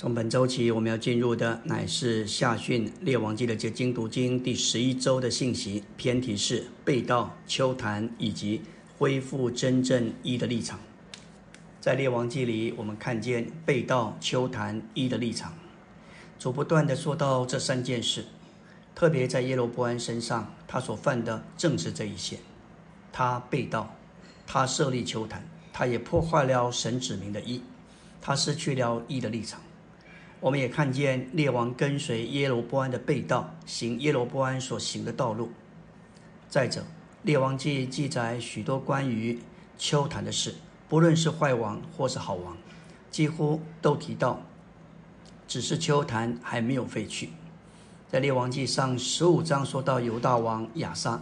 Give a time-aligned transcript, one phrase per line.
[0.00, 8.62] 从本周起，我们要进入的乃是下训列王记的结经读经第十一周的信息，偏题是被盗、秋坛以及
[8.96, 10.78] 恢复真正一的立场。
[11.80, 15.52] 在列王记里，我们看见被盗、秋坛一的立场，
[16.38, 18.24] 主不断的说到这三件事，
[18.94, 22.38] 特别在耶罗波安身上，他所犯的正是这一些。
[23.10, 23.96] 他被盗，
[24.46, 27.64] 他设立秋坛，他也破坏了神指明的义，
[28.20, 29.60] 他失去了义的立场。
[30.40, 35.50] 我们也看见列王跟随耶罗波安的背道，行耶罗波安所行的道路。
[36.48, 36.84] 再者，
[37.22, 39.40] 列王记记载许多关于
[39.76, 40.54] 秋坛的事，
[40.88, 42.56] 不论是坏王或是好王，
[43.10, 44.40] 几乎都提到，
[45.48, 47.30] 只是秋坛还没有废去。
[48.08, 51.20] 在列王记上十五章说到犹大王亚撒，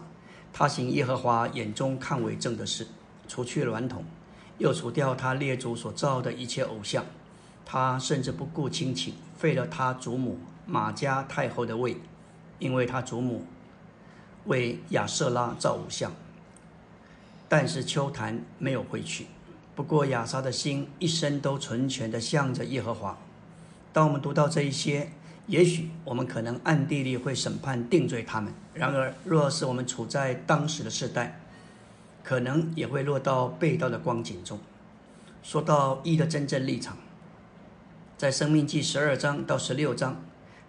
[0.52, 2.86] 他行耶和华眼中看为正的事，
[3.26, 4.04] 除去娈童，
[4.58, 7.02] 又除掉他列祖所造的一切偶像。
[7.68, 11.96] 他甚至不顾亲情，废了他祖母马家太后的位，
[12.60, 13.44] 因为他祖母
[14.44, 16.12] 为亚瑟拉造偶像。
[17.48, 19.26] 但是秋坛没有回去。
[19.74, 23.18] 不过亚莎的心一生都纯全的向着耶和华。
[23.92, 25.10] 当我们读到这一些，
[25.46, 28.52] 也许我们可能暗地里会审判定罪他们。
[28.74, 31.40] 然而，若是我们处在当时的世代，
[32.22, 34.58] 可能也会落到被盗的光景中。
[35.42, 36.96] 说到义的真正立场。
[38.16, 40.24] 在《生命记》十二章到十六章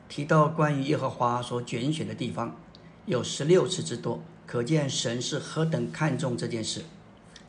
[0.09, 2.59] 提到关于耶和华所拣选的地方，
[3.05, 6.83] 有十六次之多，可见神是何等看重这件事，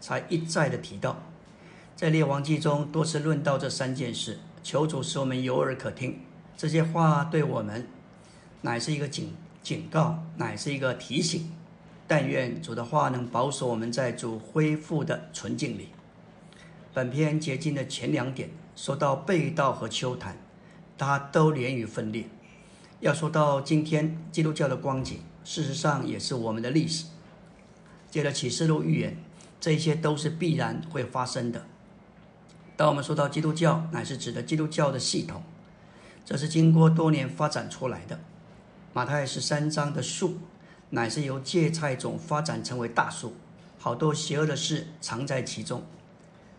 [0.00, 1.20] 才一再的提到。
[1.96, 6.20] 在《列王记》中多次论到这三件事，求主使我们有耳可听。
[6.56, 7.88] 这些话对我们
[8.60, 11.50] 乃是一个警警告，乃是一个提醒。
[12.06, 15.88] 但愿主的话能保守我们在主恢复的纯净里。
[16.94, 18.48] 本篇结晶的前两点。
[18.78, 20.36] 说到被盗和秋坛，
[20.96, 22.26] 它都连于分裂。
[23.00, 27.06] 要说到今天基督教的光景，事实上也是我们的历史。
[28.08, 29.16] 借着启示录预言，
[29.60, 31.66] 这些都是必然会发生的。
[32.76, 35.42] 当我们说到基督教，乃是指的基督教的系统，
[36.24, 38.20] 这是经过多年发展出来的。
[38.92, 40.38] 马太十三章的树，
[40.90, 43.34] 乃是由芥菜种发展成为大树，
[43.76, 45.82] 好多邪恶的事藏在其中。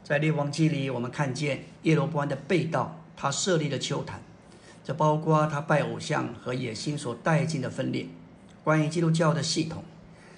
[0.04, 4.22] 在列王记里，我们看见耶罗波安的被盗，他设立了秋坛，
[4.84, 8.08] 这包括他拜偶像和野心所带进的分裂。
[8.64, 9.84] 关于基督教的系统，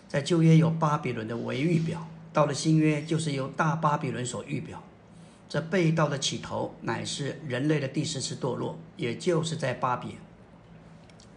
[0.07, 4.83] 在旧约有巴比伦的为预表，到了新约就是由大巴比伦所预表。
[5.47, 10.15] 这被盗的起头乃是人类的第四次堕落，也就是在巴比。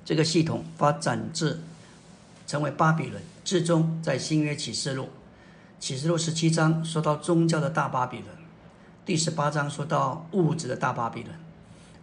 [0.05, 1.61] 这个系统发展至
[2.47, 5.09] 成为巴比伦，至终在新约启示录。
[5.85, 8.29] 启示录十七章说到宗教的大巴比伦，
[9.05, 11.37] 第十八章说到物质的大巴比伦。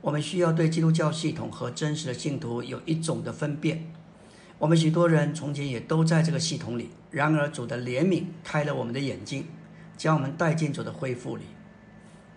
[0.02, 3.92] 我们需要对基督教系统和真实的信徒有一种的分辨。
[4.60, 9.48] 我们许多人从前也都在这个系统里，然而主的怜悯开了我们的眼睛，
[9.98, 11.46] 将我们带进主的恢复里。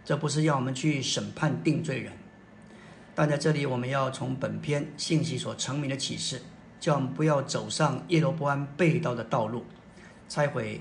[0.03, 2.15] 这不是要我们去审判定罪人，
[3.15, 6.41] 但在这里我们要从本篇信息所成名的启示，
[6.81, 9.67] 叫我们不要走上耶罗波安被盗的道路，
[10.27, 10.81] 拆毁。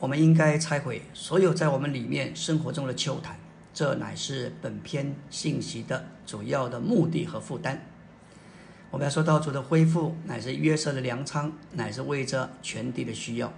[0.00, 3.38] 我们应该拆毁所有在我们里面生活中的秋坛，
[3.74, 7.86] 这乃是本篇信息的主要的目的和负担。
[8.90, 13.52] 我们要说到主的恢复，乃是约瑟的粮仓，乃是为着全地的需要。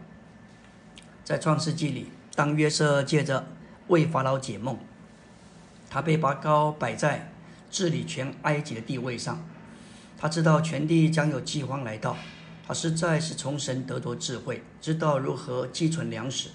[1.23, 3.47] 在创世纪里，当约瑟借着
[3.87, 4.77] 为法老解梦，
[5.89, 7.31] 他被拔高摆在
[7.71, 9.47] 治理全埃及的地位上，
[10.19, 12.17] 他知道全地将有饥荒来到。
[12.67, 16.51] 他实在是从神得着智慧，知道如何积存粮食，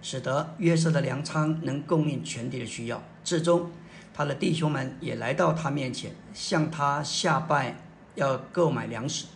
[0.00, 3.02] 使得约瑟的粮仓能供应全地的需要。
[3.24, 3.70] 至终，
[4.14, 7.76] 他的弟兄们也来到他面前，向他下拜，
[8.14, 9.26] 要购买粮食。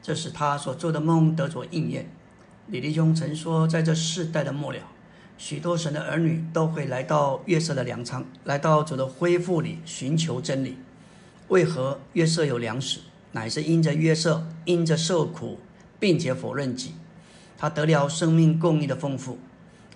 [0.00, 2.08] 这使他所做的梦得着应验。
[2.68, 4.78] 李弟兄曾说，在这世代的末了，
[5.36, 10.78] 许多神的儿女都会来到约瑟的粮仓，来到主的恢复里寻求真理。
[11.48, 13.00] 为何约瑟有粮食？
[13.36, 15.58] 乃是因着约瑟，因着受苦，
[16.00, 16.92] 并且否认己，
[17.58, 19.38] 他得了生命供应的丰富。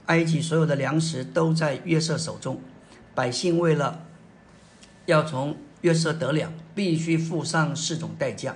[0.07, 2.61] 埃及所有的粮食都在约瑟手中，
[3.15, 4.05] 百姓为了
[5.07, 8.55] 要从约瑟得粮，必须付上四种代价，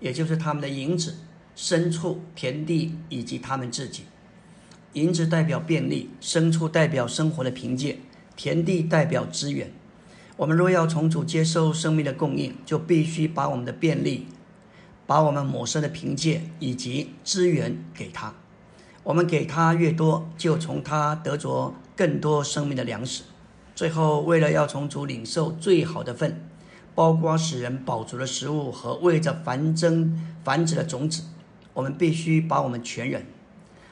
[0.00, 1.16] 也就是他们的银子、
[1.56, 4.02] 牲畜、田地以及他们自己。
[4.92, 8.00] 银子代表便利，牲畜代表生活的凭借，
[8.36, 9.72] 田地代表资源。
[10.40, 14.26] 我们若要从主接受生命的供应，就必须把我们的便利、
[15.06, 18.32] 把我们抹生的凭借以及资源给他。
[19.02, 23.24] 我们给他越多，就从他得着更多生命的粮食。
[23.74, 26.48] 最后，为了要从主领受最好的份，
[26.94, 31.22] 包括使人饱足的食物和为着繁增繁殖的种子，
[31.74, 33.26] 我们必须把我们全人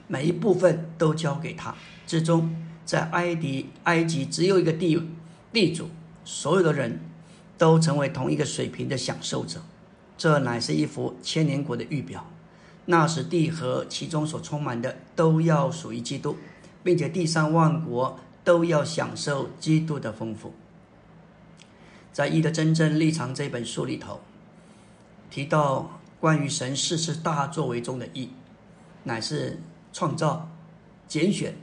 [0.07, 1.75] 每一部分都交给他。
[2.07, 2.57] 之中，
[2.87, 4.99] 在埃及，埃及只有一个地
[5.53, 5.91] 地主，
[6.29, 7.01] 所有的人
[7.57, 9.63] 都成为同一个水平的享受者。
[10.19, 12.27] 这乃是一幅千年国的预表。
[12.85, 16.37] 那时，地和其中所充满的都要属于基督，
[16.83, 20.53] 并且地上万国都要享受基督的丰富。
[22.13, 24.21] 在《义的真正立场》这本书里头，
[25.31, 28.29] 提到关于神四次大作为中的义，
[29.05, 29.63] 乃是
[29.95, 30.51] 创造、
[31.07, 31.57] 拣选、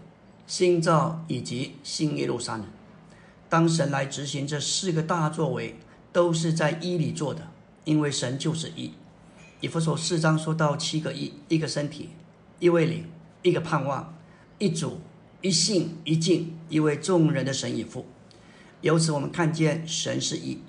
[0.48, 2.66] 新造以及新耶路撒冷。
[3.48, 5.78] 当神来执行这四个大作为，
[6.12, 7.48] 都是在一里做的，
[7.84, 8.92] 因为神就是一。
[9.62, 12.10] 以弗所四章说到七个一：一个身体，
[12.60, 13.06] 一位灵，
[13.42, 14.16] 一个盼望，
[14.58, 15.00] 一主，
[15.42, 18.06] 一信，一敬，一位众人的神以父。
[18.82, 20.60] 由此，我们看见神是一，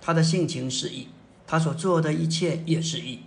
[0.00, 1.08] 他的性情是一，
[1.46, 3.20] 他所做的一切也是一。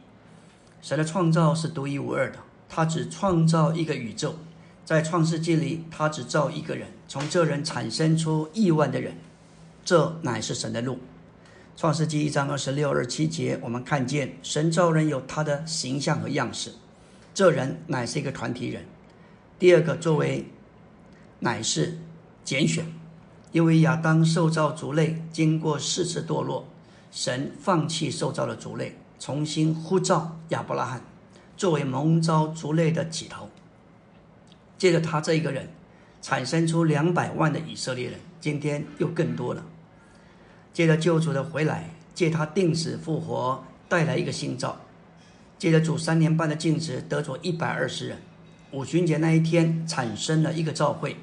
[0.82, 2.40] 神的创造是独一无二的，
[2.70, 4.36] 他只创造一个宇宙，
[4.88, 9.18] 在创世纪里，他只造一个人，从这人产生出亿万的人，
[9.84, 11.00] 这乃是神的路。
[11.76, 16.72] 创世纪一章二十六、二七节，我们看见神造人有他的形象和样式，
[17.34, 18.86] 这人乃是一个团体人。
[19.60, 20.46] 第二个作为，
[21.40, 22.00] 乃是
[22.46, 22.86] 拣选，
[23.52, 26.66] 因为亚当受造族类，经过四次堕落，
[27.12, 31.02] 神放弃受造的族类，重新呼召亚伯拉罕
[31.58, 33.50] 作为蒙召族类的起头。
[34.78, 35.68] 借着他这一个人，
[36.22, 39.66] 产生出两百万的以色列人，今天又更多了。
[40.74, 44.78] 借着救主的回来，借他定死复活带来一个新造；
[45.58, 48.20] 借着主三年半的禁止，得着一百二十人。
[48.72, 51.16] 五旬节那一天产生了一个召会，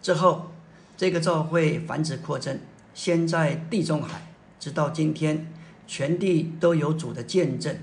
[0.00, 0.52] 之后
[0.96, 2.60] 这个召会繁殖扩增，
[2.94, 5.52] 先在地中海，直到今天，
[5.86, 7.76] 全地都有主的见证。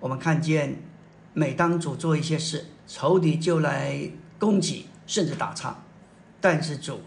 [0.00, 0.76] 我们看见，
[1.32, 5.76] 每当主做一些事，仇敌就来攻击，甚至打岔，
[6.40, 7.00] 但是主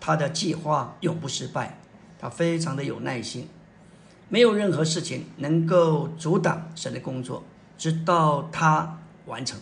[0.00, 1.78] 他的计划永不失败。
[2.20, 3.48] 他非常的有耐心，
[4.28, 7.44] 没有任何事情能够阻挡神的工作，
[7.76, 9.56] 直到他完成。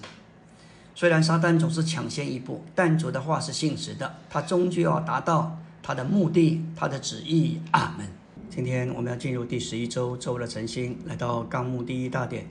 [0.94, 7.60] 虽然撒旦总是抢先一步，但主的话是信实的，他终究要达到他的目的，他的旨意。
[7.72, 8.06] 阿门。
[8.48, 12.48] 今天我们要进入第十一周周的晨星，来到纲目第一大点，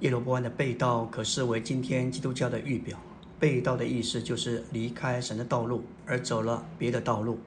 [0.00, 2.98] 耶罗波安的被盗可视为今天基督教的预表。
[3.38, 7.38] 被盗的意思就是离开神的道路，而走了别的道路。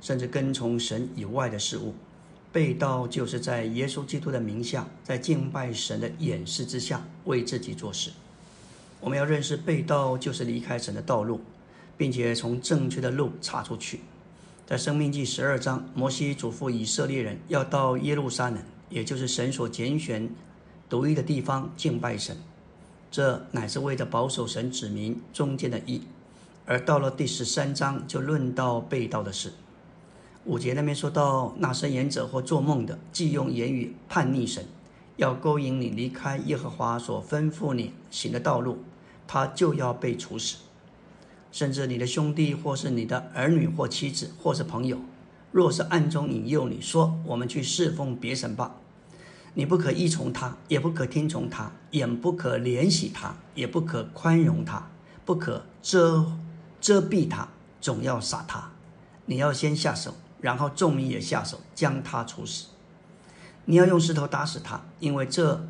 [0.00, 1.94] 甚至跟从神以外的事物，
[2.52, 8.10] 被盗就是在耶稣基督的名下，在敬拜神的掩饰之下为自己做事。
[9.00, 11.40] 我们要认识被盗就是离开神的道路，
[11.96, 14.00] 并且从正确的路岔出去。
[14.66, 18.58] 在生命记十二章，摩西嘱咐以色列人要到耶路撒冷，
[18.90, 20.28] 也就是神所拣选
[20.88, 22.36] 独一的地方敬拜神，
[23.14, 26.02] 这乃是为了保守神子民中间的义。
[26.66, 29.52] 而到了第十三章，就论到被盗的事。
[30.44, 34.64] 五节那边说到，那伸言者或做梦的，既用言语叛逆神，
[35.16, 38.78] 要勾引你离开耶和华所吩咐你行的道路，
[39.28, 40.56] 他就要被处死。
[41.52, 44.98] 甚至你的兄弟，或是你的儿女，或妻子，或是朋友，
[45.52, 48.74] 若是暗中引诱你说，我们去侍奉别神吧，
[49.54, 54.90] 你不可依从他，也不可听从他，也不可怜惜他，也不可宽容他，
[55.24, 56.26] 不可遮
[56.80, 57.48] 遮蔽他，
[57.80, 58.70] 总要杀他。
[59.26, 60.14] 你要先下手。
[60.40, 62.66] 然后众民也下手将他处死。
[63.64, 65.66] 你要用石头打死他，因为这，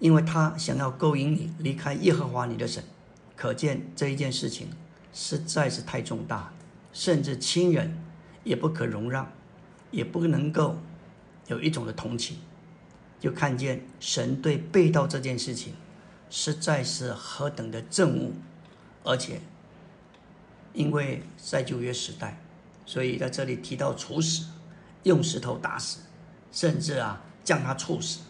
[0.00, 2.82] 因为他想要勾引你离开耶和华你的神。
[3.36, 4.66] 可见这一件事情
[5.12, 6.52] 实在是太重大，
[6.92, 7.96] 甚至亲人
[8.42, 9.30] 也不可容让，
[9.92, 10.78] 也不能够
[11.46, 12.38] 有一种的同情。
[13.22, 15.74] 就看见神对被盗这件事情
[16.28, 18.32] 实在是何等的憎恶，
[19.04, 19.40] 而且
[20.72, 22.40] 因为在旧约时代。
[22.84, 24.46] 所以在这里提到处死，
[25.04, 26.00] 用石头打死，
[26.50, 28.22] 甚至啊将他处死，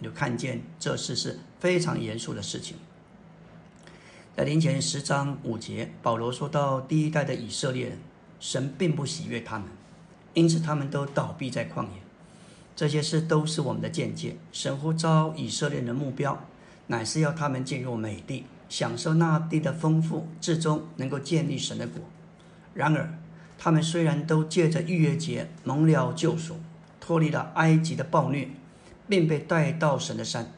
[0.00, 2.76] 你就看见这事是非常严肃的事情。
[4.36, 7.98] 在临前十章五节，保罗说到第一代的以色列人，
[8.40, 9.68] 神并不喜悦他们，
[10.34, 12.09] 因此他们都倒闭在旷野。
[12.74, 14.36] 这些事都是我们的见解。
[14.52, 16.46] 神呼召以色列人的目标，
[16.86, 22.02] 乃是要他们进入美地，享受那地的丰富，至终能够建立神的国。
[22.72, 23.18] 然而，
[23.58, 26.56] 他们虽然都借着逾越节蒙了救赎，
[27.00, 28.48] 脱离了埃及的暴虐，
[29.08, 30.50] 并被带到神的山，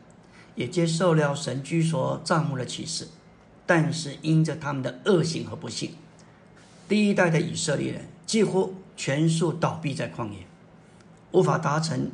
[0.54, 3.08] 也接受了神居所帐幕的启示，
[3.66, 5.92] 但是因着他们的恶行和不幸，
[6.88, 10.46] 第一代的以色列人几乎全数倒闭在旷野，
[11.32, 12.10] 无法达成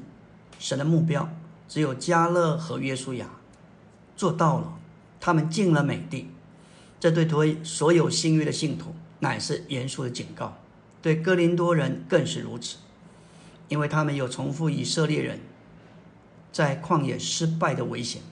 [0.59, 1.29] 神的目标。
[1.69, 3.29] 只有加勒和约书亚
[4.17, 4.79] 做到了，
[5.21, 6.31] 他们进了美地。
[6.99, 10.57] 这对推所有新约的信徒乃是严肃的警告，
[11.03, 12.79] 对哥林多人更是如此，
[13.69, 15.41] 因为他们有重复以色列人
[16.51, 18.23] 在旷野失败的危险。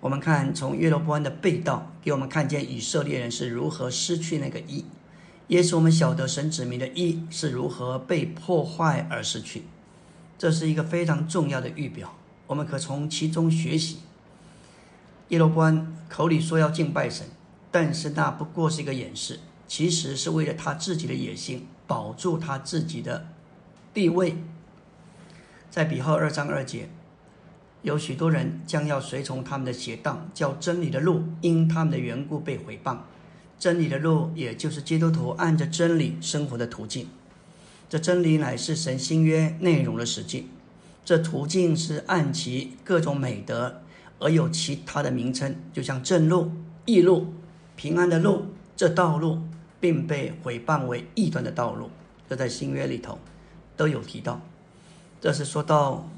[0.00, 4.84] 我们看从约罗波安的被盗，给我们看见以色列人是如何失去那个一，
[5.48, 9.64] 也使我们晓得神子民的一是如何被破坏而失去。
[10.38, 12.14] 这是一个非常重要的预表，
[12.46, 13.98] 我们可从其中学习。
[15.28, 17.26] 耶罗波安口里说要敬拜神，
[17.70, 23.28] 但是那不过是一个掩饰，其实是为了他自己的野心，保住他自己的
[23.94, 24.36] 地位。
[25.70, 26.88] 在比号二章二节。
[27.82, 32.98] 有许多人将要随从他们的邪荡，叫真理的路因他们的缘故被毁谤。
[33.58, 37.08] 真理的路，也就是基督徒按着真理生活的途径。
[37.88, 40.48] 这真理乃是神新约内容的实际。
[41.04, 43.82] 这途径是按其各种美德
[44.18, 46.50] 而有其他的名称，就像正路、
[46.84, 47.32] 义路、
[47.76, 48.46] 平安的路。
[48.76, 49.40] 这道路
[49.80, 51.90] 并被毁谤为异端的道路。
[52.28, 53.18] 这在新约里头
[53.76, 54.40] 都有提到。
[55.20, 56.08] 这是说到。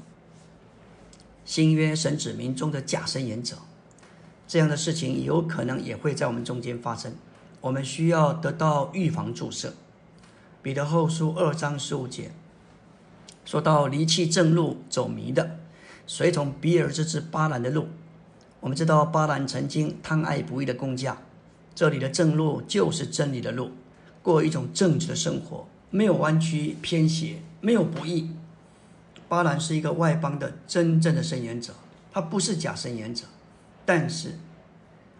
[1.45, 3.55] 新约神指明中的假神言者，
[4.47, 7.11] 这样的事情有可能也会在我们中间发生。
[7.61, 9.73] 我们需要得到预防注射。
[10.61, 12.31] 彼得后书二章十五节
[13.45, 15.57] 说到离弃正路走迷的，
[16.05, 17.87] 随从比尔这只巴兰的路。
[18.59, 21.17] 我们知道巴兰曾经贪爱不义的工价，
[21.73, 23.71] 这里的正路就是真理的路，
[24.21, 28.31] 过一种正直的生活，没有弯曲偏斜，没有不义。
[29.29, 31.73] 巴兰是一个外邦的真正的圣言者，
[32.11, 33.25] 他不是假圣言者，
[33.85, 34.37] 但是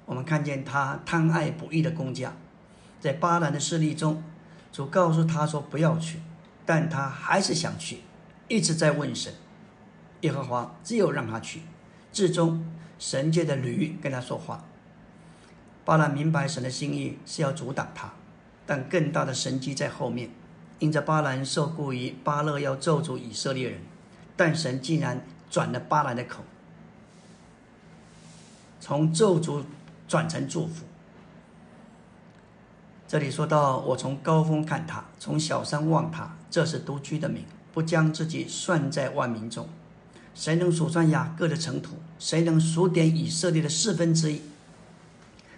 [0.10, 2.36] 我们看见他贪爱不义的工匠，
[3.00, 4.24] 在巴兰的势力中，
[4.72, 6.20] 主告诉他说不要去，
[6.66, 8.00] 但他还是想去，
[8.48, 9.32] 一直在问神，
[10.22, 11.62] 耶和华只有让他去，
[12.12, 12.66] 至终
[12.98, 14.66] 神界的驴跟他说话。
[15.86, 18.12] 巴兰明白神的心意是要阻挡他，
[18.66, 20.32] 但更大的神机在后面，
[20.80, 23.82] 因着巴兰受雇于巴勒要咒诅以色列人。
[24.36, 26.44] 但神竟然转了巴兰的口，
[28.80, 29.64] 从咒诅
[30.10, 30.84] 转成祝福。
[33.08, 39.70] 这里说到：“我从高峰看他，从小山望他，这是独居的民，不将自己算在万民中。
[40.34, 41.96] 谁能数算雅各的尘土？
[42.18, 44.42] 谁能数点以色列的四分之一？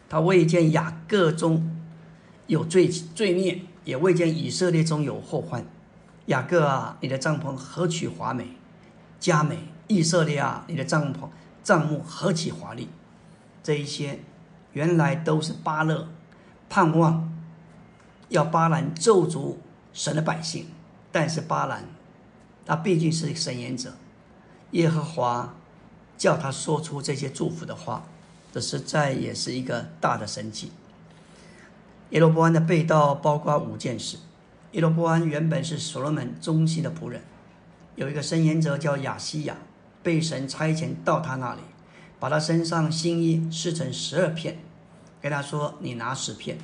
[0.09, 1.77] 他未见雅各中
[2.47, 5.65] 有罪罪孽，也未见以色列中有祸患。
[6.27, 8.49] 雅各啊，你的帐篷何其华美！”
[9.19, 11.29] 佳美，以色列啊，你的帐篷、
[11.63, 12.89] 帐幕何其华丽！
[13.61, 14.19] 这一些
[14.73, 16.07] 原来都是巴勒
[16.69, 17.31] 盼望
[18.29, 19.55] 要巴兰咒诅
[19.93, 20.67] 神的百姓，
[21.11, 21.85] 但是巴兰
[22.65, 23.93] 他毕竟是神言者，
[24.71, 25.53] 耶和华
[26.17, 28.03] 叫他说出这些祝福的话，
[28.53, 30.71] 这实在也是一个大的神迹。
[32.11, 34.17] 耶罗波安的被盗包括五件事。
[34.73, 37.21] 耶罗波安原本是所罗门忠心的仆人。
[37.95, 39.57] 有一个申言者叫亚西亚，
[40.01, 41.61] 被神差遣到他那里，
[42.21, 44.59] 把他身上新衣撕成十二片，
[45.19, 46.59] 跟他说：“你拿十片，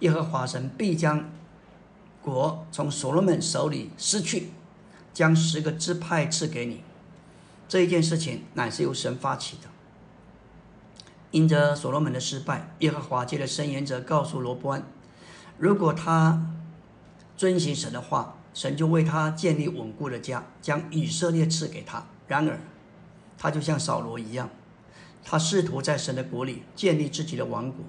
[0.00, 1.30] 耶和华神必将
[2.22, 4.48] 国从所罗门手里失去，
[5.12, 6.82] 将十个支派赐给你。”
[7.68, 9.68] 这一件事情乃是由神发起的。
[11.30, 14.82] 因着所罗门的失败，耶和华借着申言者告诉罗波安，
[15.58, 16.50] 如果他
[17.36, 18.38] 遵行神的话。
[18.54, 22.04] 神就为他建立稳固的家，将以色列赐给他。
[22.26, 22.60] 然而，
[23.38, 24.50] 他就像扫罗一样，
[25.24, 27.84] 他试图在神的国里建立自己的王国。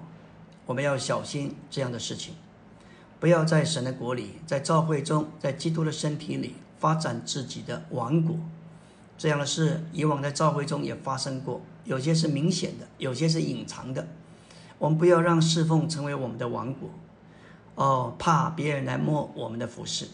[0.66, 2.34] 我们要小心这样的事情，
[3.20, 8.36] 不要在神的国里，在教会中，在基督的身体里发展自己的王国。
[9.16, 14.08] 这样的事以往在教会中也发生过，有些是明显的，有些是隐藏的。
[14.78, 16.90] 我们不要让侍奉成为我们的王国，
[17.76, 20.08] 哦，怕别人来摸我们的服饰。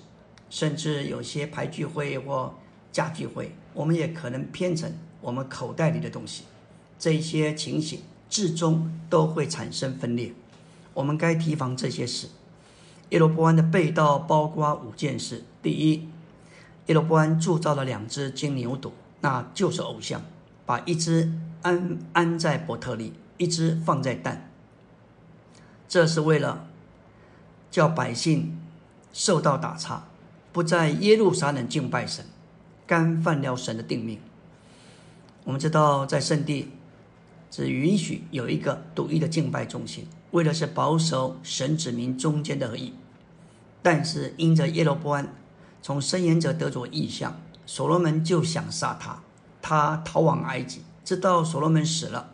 [0.51, 2.53] 甚至有些排聚会或
[2.91, 6.43] 家聚会，我们也可能偏成我们口袋里的东西。
[7.01, 10.33] 这些情形至终都会产生分裂。
[10.95, 12.29] 我们该提防这些事。
[13.09, 16.09] 耶罗波安的被盗包括五件事：第一，
[16.87, 18.93] 耶罗波安铸造了两只金牛犊，
[19.23, 20.23] 那就是偶像，
[20.65, 24.49] 把一只安安在伯特利，一只放在但。
[25.89, 26.69] 这是为了
[27.71, 28.61] 叫百姓
[29.13, 30.05] 受到打岔。
[30.53, 32.25] 不在耶路撒冷敬拜神，
[32.85, 34.19] 干犯了神的定命。
[35.45, 36.71] 我们知道，在圣地
[37.51, 42.93] 只允许有一个独一的敬拜中心，为的是保守神子民中间的合一。
[43.83, 45.35] 但是因着耶罗波安
[45.83, 49.23] 从申言者得着意象，所罗门就想杀他，
[49.61, 52.31] 他逃往埃及，直到所罗门死了，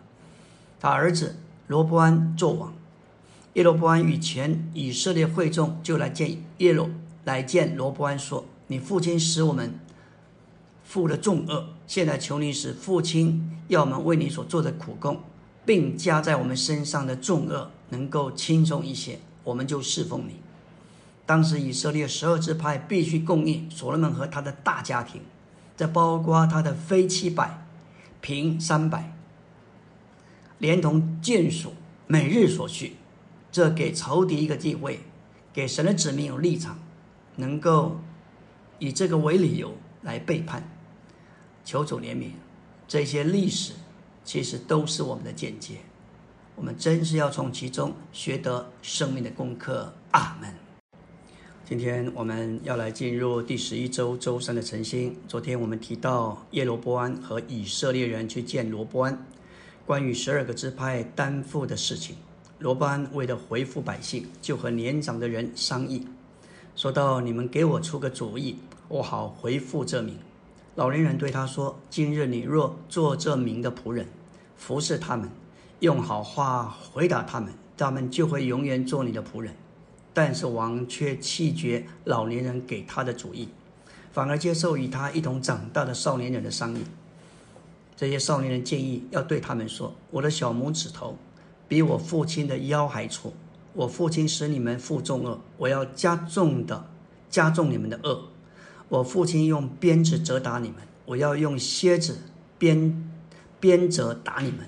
[0.81, 1.37] 他儿子
[1.69, 2.75] 罗波安做王。
[3.55, 6.91] 耶罗波安与全以色列会众就来见耶罗，
[7.25, 9.79] 来见罗波安说：“你父亲使我们
[10.87, 15.21] 负了重恶，现在求你使父亲要我们为你所做的苦工，
[15.67, 20.37] 并加在我们身上的重恶能够轻松一些，我们就侍奉你。”
[21.27, 25.21] 当时以色列十二支派必须供应所罗门和他的大家庭，
[25.77, 27.67] 这包括他的非七百、
[28.21, 29.13] 平三百，
[30.59, 31.75] 连同眷属
[32.07, 32.95] 每日所需。
[33.51, 35.01] 这给仇敌一个机会，
[35.53, 36.79] 给神的子民有立场，
[37.37, 38.01] 能够
[38.79, 40.76] 以这个为理由来背叛，
[41.67, 42.31] 求主怜悯。
[42.87, 43.73] 这些历史
[44.25, 45.79] 其实都是我们的见解，
[46.55, 49.93] 我们真是要从其中学得生命的功课。
[50.13, 50.55] 阿门。
[51.65, 55.17] 今天我们要来进入第十一周周三的晨星。
[55.27, 59.27] 昨天我们提到耶罗波安和以色列人去见罗波安，
[59.85, 62.15] 关于十二个支派担负的事情。
[62.61, 66.07] 罗班为了回复百姓，就和年长的人商议，
[66.77, 68.57] 说到：“你们给我出个主意，
[68.87, 70.17] 我好回复这名。”
[70.77, 74.07] 老年人对他说：“今日你若做这名的仆人，
[74.57, 75.31] 服侍他们，
[75.81, 79.55] 用好话回答他们，他们就会永远做你的仆人。”
[80.13, 83.49] 但是王却弃绝老年人给他的主意，
[84.13, 86.85] 反而接受与他一同长大的少年人的商议。
[87.97, 91.17] 这些少年人建议要对他们说：“我的小拇指头。”
[91.69, 93.33] 比我父亲的腰还粗，
[93.73, 96.89] 我父亲使你们负重恶，我要加重的
[97.29, 98.29] 加重你们的恶。
[98.89, 100.77] 我父亲用鞭子责打你们，
[101.07, 102.19] 我要用蝎子
[102.59, 103.11] 鞭
[103.59, 104.61] 鞭责打你们。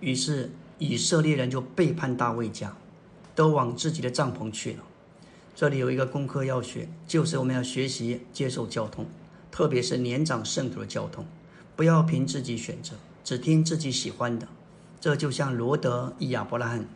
[0.00, 2.76] 于是以色列人就背叛大卫家，
[3.34, 4.84] 都往自己的帐篷去了。
[5.54, 9.04] 这里有一个功课要学，就是我们要学习接受交通，
[9.50, 11.26] 特别是年长圣徒的交通，
[11.76, 14.48] 不要凭自己选择，只听自己喜欢的。
[15.00, 16.86] 这就像罗德与亚伯拉罕，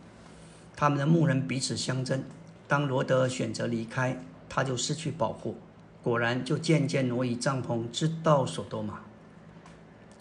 [0.76, 2.22] 他们的牧人彼此相争。
[2.66, 5.58] 当罗德选择离开，他就失去保护，
[6.04, 9.00] 果然就渐渐挪移帐篷，直到所多玛。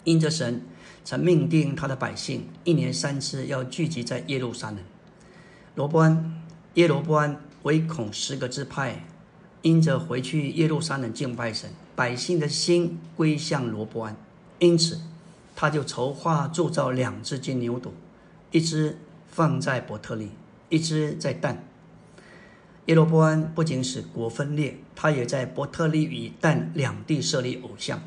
[0.02, 0.62] 因着神
[1.04, 4.78] 曾命定他的百姓一年三次要聚集在耶路撒冷。
[5.76, 6.42] 罗伯安、
[6.74, 9.04] 耶罗伯安唯恐十个支派
[9.62, 14.16] 因着回去耶路撒冷敬拜神，百姓的心归向罗伯安，
[14.58, 14.98] 因此。
[15.56, 17.90] 他就筹划铸造两只金牛犊，
[18.50, 20.30] 一只放在伯特利，
[20.68, 21.64] 一只在但。
[22.86, 28.02] 耶罗伯安不仅使国分裂，他也在伯特利与但两地设立偶像。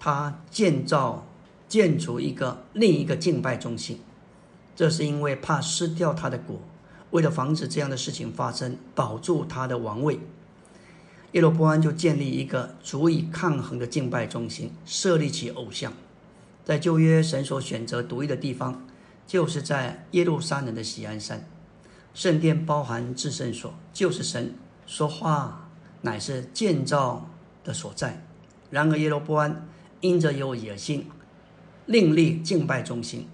[0.00, 1.26] 他建造
[1.68, 4.00] 建筑一个另一个敬拜中心，
[4.76, 6.60] 这是因为怕失掉他的国，
[7.10, 10.20] 为了防止这样的事情发生，保住他的王位。
[11.32, 15.92] 耶罗波安就建立一个足以抗衡的敬拜中心，设立起偶像。
[16.64, 18.86] 在旧约，神所选择独一的地方，
[19.26, 21.46] 就是在耶路撒冷的喜安山。
[22.14, 24.54] 圣殿包含至圣所，就是神
[24.86, 25.67] 说话
[26.02, 27.28] 乃是建造
[27.64, 28.22] 的所在。
[28.70, 29.66] 然而耶罗波安
[30.00, 31.06] 因着有野心，
[31.86, 33.26] 另立敬拜中心，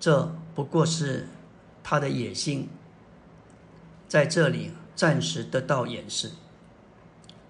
[0.00, 1.28] 这不过是
[1.82, 2.68] 他的野心，
[4.08, 6.30] 在这里暂时得到掩饰。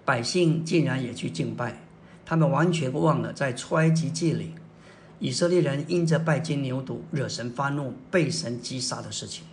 [0.03, 1.81] 百姓竟然也去敬拜，
[2.25, 4.53] 他们完全忘了在出埃及记里。
[5.17, 9.45] 以色列人因着拜金牛犊惹神发怒，被神击杀的事情，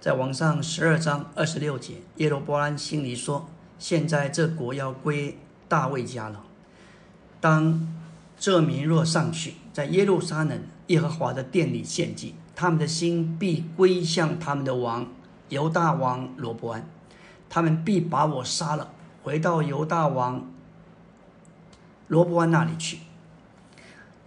[0.00, 3.46] 在网上十二章二十六节，耶罗波安心里说
[3.80, 5.36] ：“现在这国要归
[5.68, 6.44] 大卫家了。
[7.40, 7.88] 当
[8.38, 15.08] 这民若上去，在耶路撒冷耶和华的殿里献祭，他们的心必归向他们的王
[15.48, 16.88] 犹大王罗伯安，
[17.48, 20.48] 他们必把我杀了，回到犹大王
[22.08, 22.98] 罗伯安那里去。”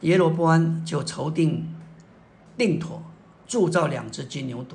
[0.01, 1.73] 耶罗波安就筹定
[2.57, 3.01] 定妥，
[3.47, 4.73] 铸造两只金牛犊，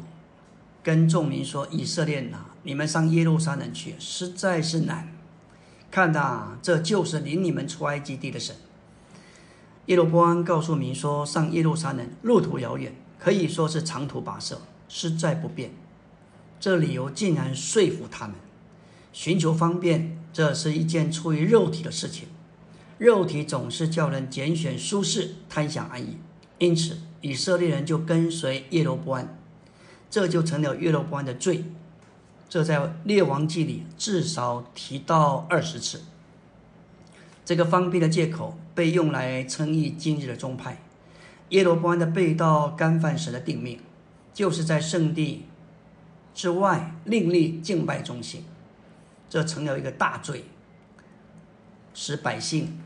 [0.82, 5.12] 跟众民说：“以色列呐，你们上耶路撒冷去，实在是难。
[5.90, 8.54] 看呐，这就是领你们出埃及地的神。”
[9.86, 15.70] 耶罗波安告诉民说：“上耶路撒冷路途遥远，可以说是长途跋涉，实在不便。
[16.60, 18.36] 这理由竟然说服他们，
[19.12, 22.28] 寻求方便，这是一件出于肉体的事情。”
[22.98, 26.18] 肉体总是叫人拣选舒适、贪享安逸，
[26.58, 29.38] 因此以色列人就跟随耶罗波安，
[30.10, 31.64] 这就成了耶罗波安的罪。
[32.48, 36.02] 这在列王记里至少提到二十次。
[37.44, 40.78] 这个方便的借口被用来称义今日的宗派。
[41.50, 43.80] 耶罗波安的被盗干犯神的定命，
[44.34, 45.46] 就是在圣地
[46.34, 48.44] 之外另立敬拜中心。
[49.30, 50.44] 这成了一个大罪，
[51.92, 52.80] 使百姓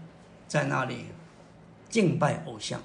[0.48, 1.06] 在那里
[1.88, 2.80] 敬拜偶像。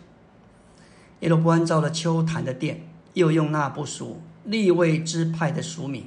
[1.22, 6.06] 耶罗波安造了丘坛的殿，又用那不属立位支派的俗名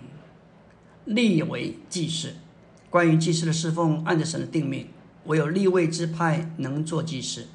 [1.11, 2.35] 立为祭司。
[2.89, 4.87] 关于祭司的侍奉，按着神的定命，
[5.25, 7.47] 唯有立位之派能做祭司。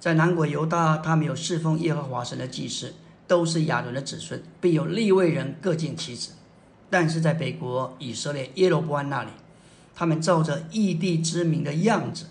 [0.00, 2.94] 在南国犹大，他们有侍奉耶和华神的祭司，
[3.28, 6.30] 都是亚伦的子孙，并有立位人各尽其职。
[6.90, 9.30] 但是在北国以色列耶罗波安那里，
[9.94, 12.26] 他们照着异地之名的样子、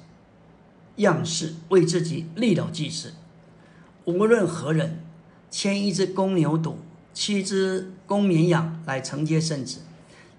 [0.98, 3.14] 样式，为自己立了祭司。
[4.04, 5.00] 无论何人
[5.50, 6.76] 牵一只公牛犊、
[7.14, 9.80] 七只公绵羊来承接圣旨，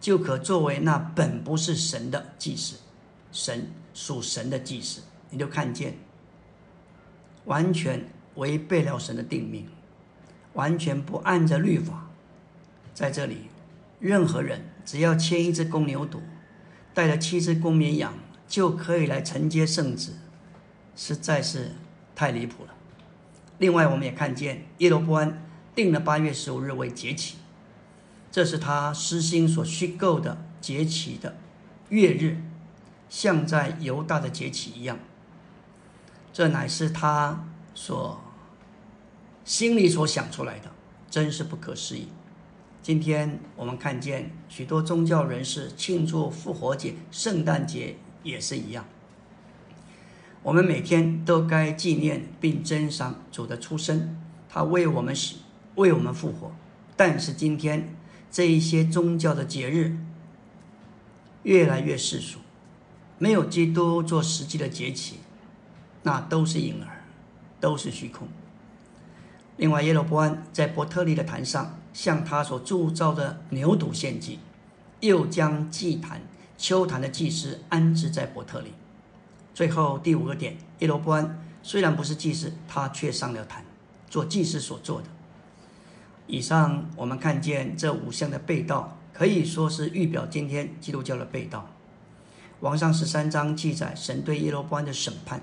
[0.00, 2.76] 就可作为那本不是神的祭司，
[3.32, 5.02] 神属神的祭司。
[5.30, 5.98] 你就看见。
[7.44, 9.66] 完全违背了神的定命，
[10.52, 12.10] 完全不按着律法。
[12.92, 13.48] 在这里，
[14.00, 16.18] 任何人只要牵一只公牛犊，
[16.92, 18.12] 带着七只公绵羊，
[18.46, 20.12] 就可以来承接圣旨，
[20.94, 21.72] 实在是
[22.14, 22.74] 太离谱了。
[23.56, 25.42] 另外，我们也看见耶罗波安
[25.74, 27.38] 定了八月十五日为节期，
[28.30, 31.36] 这是他私心所虚构的节期的
[31.88, 32.42] 月日，
[33.08, 34.98] 像在犹大的节期一样。
[36.32, 38.20] 这乃是他所
[39.44, 40.70] 心里所想出来的，
[41.10, 42.08] 真是不可思议。
[42.82, 48.84] 今天我们看见许多宗教人士庆祝复活节、圣诞节也是一样。
[50.42, 54.16] 我们每天都该纪念并珍赏主的出生，
[54.48, 55.36] 他为我们死，
[55.74, 56.52] 为我们复活。
[56.96, 57.94] 但是今天
[58.30, 59.96] 这一些宗教的节日
[61.42, 62.38] 越来越世俗，
[63.18, 65.20] 没有基督做实际的节期。
[66.02, 67.04] 那都是婴儿，
[67.60, 68.28] 都是虚空。
[69.56, 74.38] 另外，耶罗波安在伯特利的坛上向他所铸造的牛犊献祭，
[75.00, 76.22] 又将祭坛、
[76.56, 78.72] 丘坛的祭司安置在伯特利。
[79.52, 83.64] 最后第五个点，耶罗波安虽然不是祭司，他却上了坛，
[84.08, 85.08] 做祭司所做的。
[86.28, 91.66] 以上我们看见这五项的被盗，可以说是预表今天基督教的被盗。
[92.60, 95.40] 王上十三章记载神对耶罗波安的审判。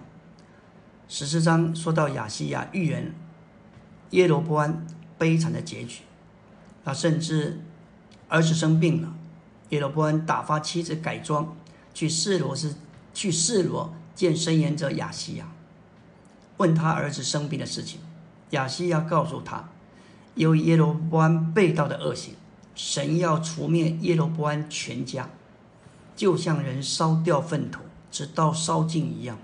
[1.07, 3.13] 十四章说到亚西亚预言
[4.11, 4.85] 耶罗波安
[5.17, 6.03] 悲惨的结局，
[6.83, 7.61] 他甚至
[8.27, 9.15] 儿子生病了，
[9.69, 11.55] 耶罗波安打发妻子改装
[11.93, 12.75] 去示罗是
[13.13, 15.51] 去示罗见申言者亚西亚，
[16.57, 17.99] 问他儿子生病的事情。
[18.51, 19.69] 亚西亚告诉他，
[20.35, 22.35] 由于耶罗波安被盗的恶行，
[22.75, 25.29] 神要除灭耶罗波安全家，
[26.15, 29.37] 就像人烧掉粪土直到烧尽一样。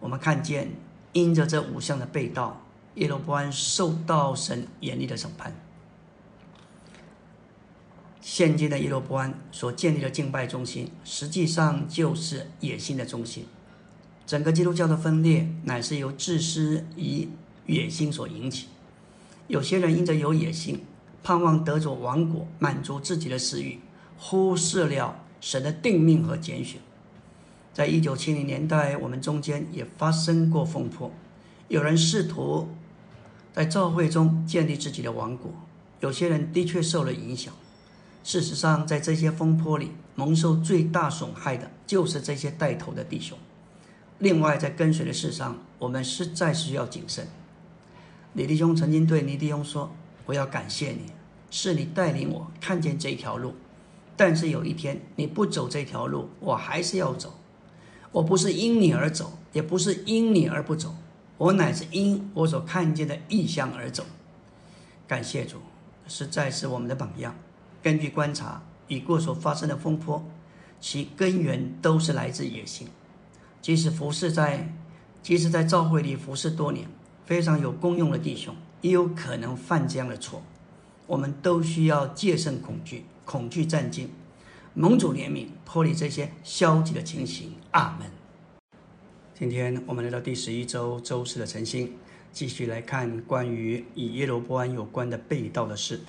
[0.00, 0.72] 我们看见，
[1.12, 2.60] 因着这五项的被盗，
[2.96, 5.54] 耶罗波安受到神严厉的审判。
[8.20, 13.46] 现今的耶罗波安所建立的敬拜中心，实际上就是野心的中心。
[14.26, 17.28] 整个基督教的分裂，乃是由自私与
[17.66, 18.68] 野心所引起。
[19.46, 20.82] 有些人因着有野心，
[21.22, 23.78] 盼望得着王国，满足自己的私欲，
[24.16, 26.80] 忽视了神的定命和拣选。
[27.72, 31.12] 在一九七零年代，我们中间也发生过风波，
[31.68, 32.68] 有人试图
[33.52, 35.52] 在教会中建立自己的王国，
[36.00, 37.52] 有些人的确受了影响。
[38.22, 43.36] 事实上，在这些风波里，蒙受最大损害的就是这些带头的弟兄。
[44.20, 47.28] 另外，在跟随的事上，我们实在需要谨慎。
[48.34, 49.90] 李弟兄曾经对倪弟兄说
[50.26, 51.06] ：“我要感谢你，
[51.50, 53.54] 是你带领我看见这条路，
[54.16, 57.34] 但是有一天你不走这条路，我还是要走。”
[58.10, 60.94] 我不是因你而走，也不是因你而不走，
[61.36, 64.04] 我乃是因我所看见的异象而走。
[65.08, 65.58] 感谢主，
[66.06, 67.34] 实在是我们的榜样。
[67.82, 70.24] 根据观察，已过所发生的风波，
[70.80, 72.86] 其根源都是来自野心。
[73.60, 74.72] 即使服侍在，
[75.20, 76.86] 即使在教会里服侍多年，
[77.24, 80.42] 非常有功用的弟兄，也有可能犯这样的错。
[81.06, 84.10] 我们都需要戒慎恐惧，恐惧战惊。
[84.74, 87.52] 盟主怜悯，脱离这些消极的情形。
[87.70, 88.10] 阿门。
[89.38, 91.92] 今天我们来到第十一周周四的晨星，
[92.32, 96.00] 继续来看关于与耶罗波安有关的被盗的事。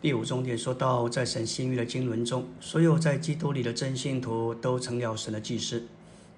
[0.00, 5.86] 第五重点说到，在神新约的经纶中，所有在基督里的真信徒都成了神的祭司，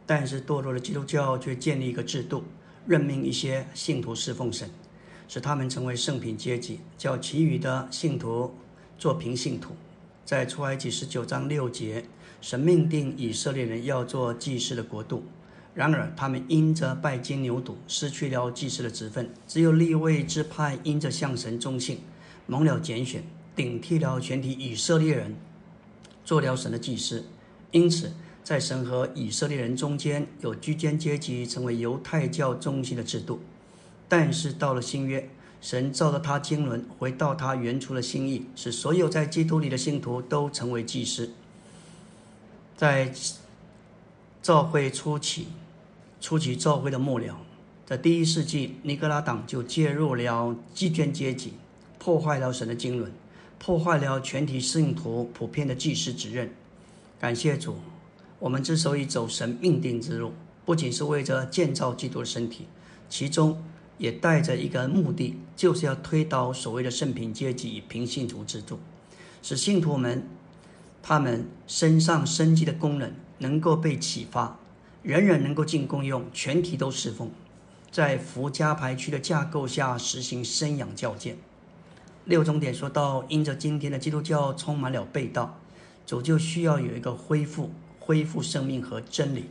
[0.06, 2.44] 但是堕落的基督教却建立一个制度，
[2.86, 4.68] 任命一些信徒侍奉神，
[5.28, 8.54] 使他们成为圣品阶级，叫其余的信徒
[8.98, 9.74] 做平信徒。
[10.24, 12.04] 在出埃及十九章六节，
[12.40, 15.24] 神命定以色列人要做祭司的国度。
[15.72, 22.00] 然而，他们因着拜金牛犊，失去了祭司的职分；只有立位之派因着向神忠信，
[22.46, 23.22] 蒙了拣选，
[23.54, 25.36] 顶替了全体以色列人，
[26.24, 27.24] 做了神的祭司。
[27.70, 28.12] 因此，
[28.50, 33.38] 在神和以色列人中间有居间阶级，成为犹太教中心的制度。
[34.08, 41.30] 但是到了新约，神照着他经纶，回到他原初的心意，使所有在基督里的信徒都成为祭司。
[42.76, 43.14] 在
[44.42, 45.46] 教会初期，
[46.20, 47.38] 初期教会的末了，
[47.86, 51.52] 在第一世纪，尼格拉党就介入了祭奠阶级，
[52.00, 53.12] 破坏了神的经纶，
[53.60, 56.52] 破坏了全体信徒普遍的祭司职任。
[57.20, 57.76] 感谢主，
[58.40, 60.33] 我们之所以走神命定之路，
[60.64, 62.66] 不仅是为着建造基督的身体，
[63.09, 63.62] 其中
[63.98, 68.81] 也带着一个目的，就是要推倒所谓的圣品阶级与平信徒制度，
[69.42, 70.26] 使信徒们
[71.03, 74.59] 他们身上生机的功能能够被启发，
[75.03, 77.31] 人人能够进功用，全体都侍奉，
[77.90, 81.37] 在福家排区的架构下实行生养教建。
[82.24, 85.59] 六重点说到，因着今天的基督教充满了被道。
[86.07, 89.50] 主就需要有一个恢复、恢复生命和真理。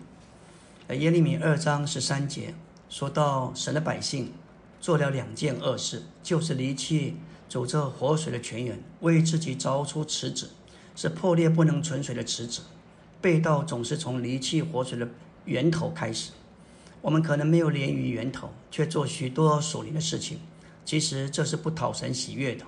[0.90, 2.54] 耶利米二章十三节
[2.90, 4.34] 说到，神的百姓
[4.82, 7.16] 做了两件恶事，就是离弃
[7.48, 10.50] 主这活水的泉源，为自己凿出池子，
[10.96, 12.62] 是破裂不能存水的池子。
[13.22, 15.08] 背道总是从离弃活水的
[15.46, 16.32] 源头开始。
[17.02, 20.40] 我们可能没有连于源头，却做许多属灵的事情，
[20.84, 22.66] 其实这是不讨神喜悦的。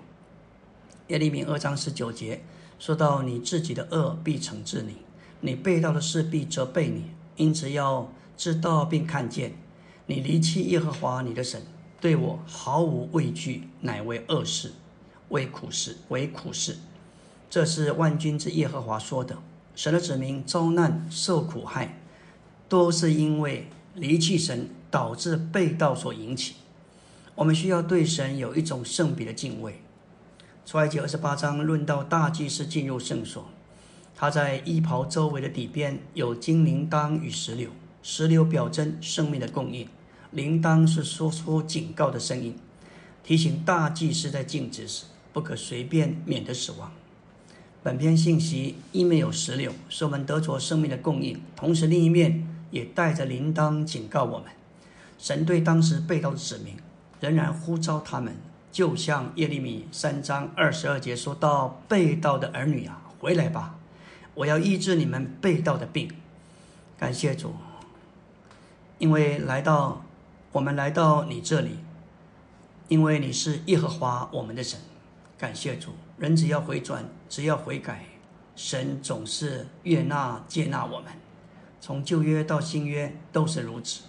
[1.08, 2.41] 耶利米二章十九节。
[2.80, 4.96] 说到你自己的恶必惩治你，
[5.41, 9.54] 你背道的事必责备你，因此要知道并看见，
[10.06, 11.62] 你离弃耶和华你的神，
[11.99, 14.73] 对我毫无畏惧，乃为恶事，
[15.30, 16.77] 为苦事，为苦事。
[17.49, 19.38] 这是万军之耶和华说的。
[19.73, 21.97] 神的子民遭难受苦害，
[22.69, 26.56] 都是因为离弃神导致背道所引起。
[27.36, 29.82] 我们需要对神有一种圣别的敬畏。
[30.65, 33.49] 出埃及二十八章论到大祭司进入圣所，
[34.22, 37.72] 他在衣袍周围的底边有金铃铛与石榴，
[38.04, 39.88] 石榴表征生命的供应，
[40.30, 42.56] 铃铛是说出警告的声音，
[43.24, 46.92] 提醒大祭司在静止时不可随便，免得死亡。
[47.82, 54.50] 本篇信息一面有石榴，是我们得着生命的供应，同时另一面也带着铃铛警告我们，
[55.18, 56.76] 神对当时被盗的子民
[57.20, 58.36] 仍然呼召他们。
[58.72, 63.80] 就像耶利米三章二十二节说到：“被盗的儿女啊，回来吧！
[64.34, 66.12] 我要医治你们被盗的病。”
[66.98, 67.56] 感谢主，
[68.98, 70.04] 因为来到
[70.52, 71.78] 我们来到你这里，
[72.88, 74.80] 因为你是耶和华我们的神。
[75.38, 78.06] 感谢主，人只要回转，只要悔改，
[78.56, 81.12] 神总是悦纳接纳我们。
[81.80, 84.04] 从旧约到新约都是如此。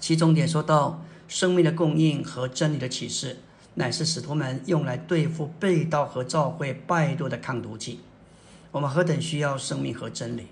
[0.00, 1.02] 其中点说到。
[1.26, 3.38] 生命的供应和真理的启示，
[3.74, 8.00] 乃是使徒们用来对付被盗和教会败落的抗毒剂。
[8.74, 10.48] 我们何等需要生命和真理！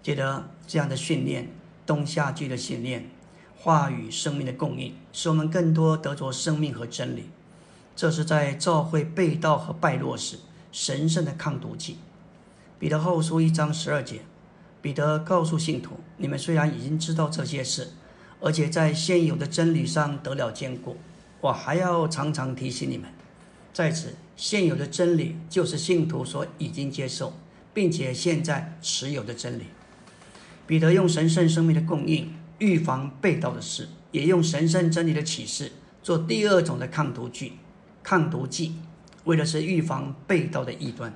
[0.00, 1.50] 记得这样的训练，
[1.84, 3.10] 冬夏季的训练，
[3.56, 7.24] 话语生命的供应，使我们更多得着生命和真理。
[7.96, 10.38] 这是在教会被盗和败落时
[10.70, 11.98] 神圣的抗毒剂。
[12.78, 14.20] 彼得后书一章十二节，
[14.80, 17.88] 彼得告诉信徒：你们虽然已经知道这些事。
[18.40, 20.96] 而且在现有的真理上得了坚固，
[21.40, 23.10] 我还要常常提醒你们，
[23.72, 27.32] 在此现有的真理就是信徒所已经接受，
[27.72, 29.64] 并且现在持有的真理。
[30.66, 37.54] 彼得用神圣生命的供应预防被盗的事，也用神圣真理的启示做第二种的抗毒剂，
[38.02, 38.76] 抗毒剂
[39.24, 41.12] 为的是预防被盗的异端。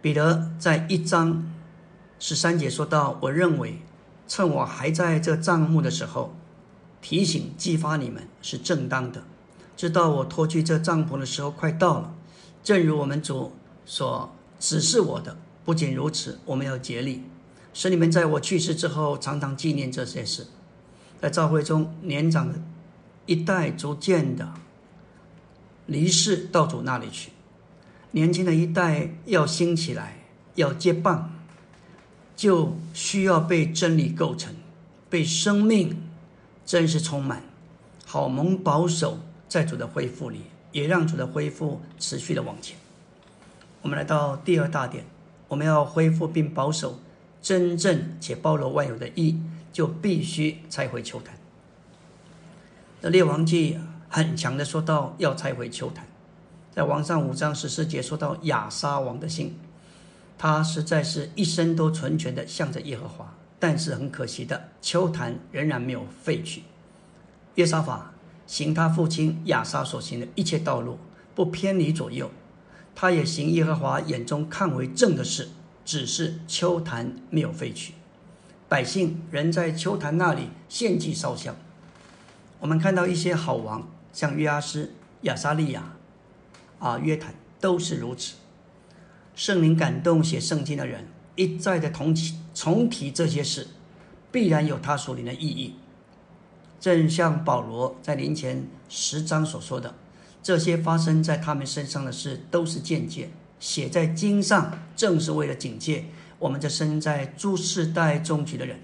[0.00, 1.50] 彼得在一章
[2.18, 3.78] 十三节说到：“我认为。”
[4.28, 6.34] 趁我还在这帐幕的时候，
[7.00, 9.22] 提醒、激发你们是正当的。
[9.76, 12.12] 知道我脱去这帐篷的时候快到了，
[12.64, 13.52] 正如我们主
[13.84, 15.36] 所只是我的。
[15.64, 17.22] 不仅如此，我们要竭力，
[17.74, 20.46] 使你们在我去世之后常常纪念这些事。
[21.20, 22.60] 在教会中，年长的
[23.26, 24.52] 一代逐渐的
[25.86, 27.32] 离世到主那里去，
[28.12, 30.18] 年轻的一代要兴起来，
[30.54, 31.32] 要接棒。
[32.36, 34.54] 就需要被真理构成，
[35.08, 35.96] 被生命
[36.66, 37.42] 真实充满，
[38.04, 42.76] 好蒙保守在主的恢复里，也让主的恢复持续的往前。
[43.86, 45.04] 我们来到第二大点，
[45.46, 46.98] 我们要恢复并保守
[47.40, 49.40] 真正且包罗万有的义，
[49.72, 51.38] 就必须拆毁球坛。
[53.00, 56.04] 那列王记很强的说到要拆毁球坛，
[56.72, 59.56] 在王上五章十四节说到亚沙王的信。
[60.36, 66.64] 他实在是一生都纯全的向着耶和华，但是很可惜的，秋坛仍然没有废去。
[67.54, 68.12] 约沙法
[68.48, 70.98] 行他父亲亚沙所行的一切道路，
[71.36, 72.28] 不偏离左右。
[72.96, 75.50] 他也行耶和华眼中看为正的事，
[75.84, 77.92] 只是秋坛没有废去，
[78.70, 81.54] 百姓仍在秋坛那里献祭烧香。
[82.58, 85.92] 我们看到一些好王，像约阿斯、亚撒利亚、
[86.78, 88.36] 啊约坦，都是如此。
[89.34, 93.68] 圣灵感动写圣经的人，一再的重提重提这些事，
[94.32, 95.74] 必然有他所领的意义。
[96.80, 99.94] 正像保罗在临前十章所说的，
[100.46, 106.04] 这些发生在他们身上的事，都是间接写在经上，正是为了警戒
[106.38, 108.78] 我们这身在诸世代终局的人。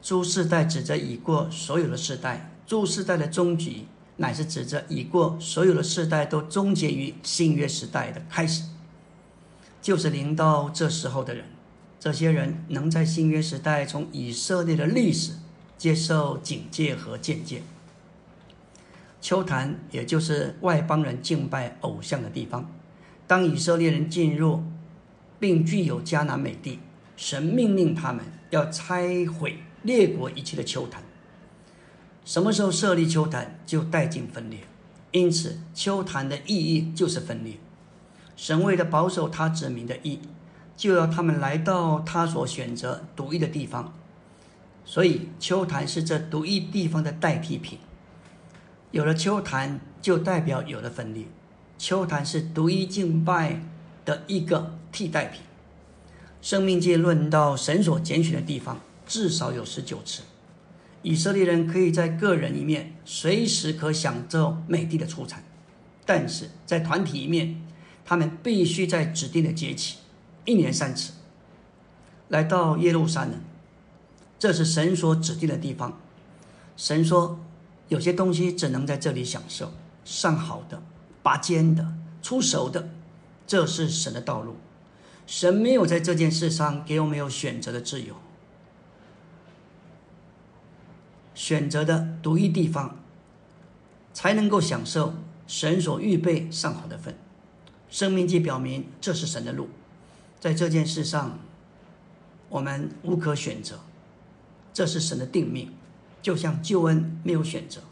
[0.00, 3.84] 诸世代指着已过所有的世代，诸世代的终局，
[4.16, 8.62] 乃是指着已过所有的世代都终结于新约时代的开始。
[9.82, 11.44] 就是临到这时候的人，
[12.00, 15.32] 这些人能在新约时代从以色列的历史
[15.76, 17.60] 接受警戒和见解。
[19.24, 22.70] 秋坛也就是外邦人敬拜偶像的地方。
[23.26, 24.62] 当以色列人进入
[25.40, 26.78] 并具有迦南美地，
[27.16, 31.02] 神命令他们要拆毁列国一切的秋坛。
[32.22, 34.60] 什么时候设立秋坛，就带进分裂。
[35.12, 37.54] 因此，秋坛的意义就是分裂。
[38.36, 40.20] 神为了保守他子民的意，
[40.76, 43.94] 就要他们来到他所选择独一的地方。
[44.84, 47.78] 所以，秋坛是这独一地方的代替品。
[48.94, 51.24] 有了秋坛，就代表有了分裂。
[51.76, 53.60] 秋坛是独一敬拜
[54.04, 55.42] 的一个替代品。
[56.40, 60.22] 生命界论到神所拣选的地方，至少有十九次。
[61.02, 65.42] 以色列人可以在个人一面随时可享受美地的出产，
[66.06, 67.60] 但是在团体一面。
[68.04, 69.96] 他们必须在指定的节气，
[70.44, 71.14] 一年三次，
[72.28, 73.40] 来到耶路撒冷，
[74.38, 75.98] 这是神所指定的地方。
[76.76, 77.40] 神说，
[77.88, 79.72] 有些东西只能在这里享受，
[80.04, 80.82] 上好的、
[81.22, 82.88] 拔尖的、出熟的，
[83.46, 84.56] 这是神的道路。
[85.26, 88.14] 神没有在这件事上给我们有选择的自由，
[91.34, 92.98] 选择的独一地方，
[94.12, 95.14] 才能够享受
[95.46, 97.16] 神所预备上好的份。
[97.88, 99.68] 生命记表明，这是神的路，
[100.40, 101.38] 在这件事上，
[102.48, 103.80] 我们无可选择，
[104.72, 105.72] 这是神的定命，
[106.24, 107.82] 就像救恩没有选择。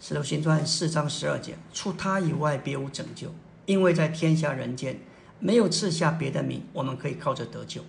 [0.00, 3.32] 使徒行传四章十二节，除他以外别无拯救，
[3.66, 4.98] 因为在天下人间
[5.38, 7.82] 没有赐下别的名，我们可以靠着得救，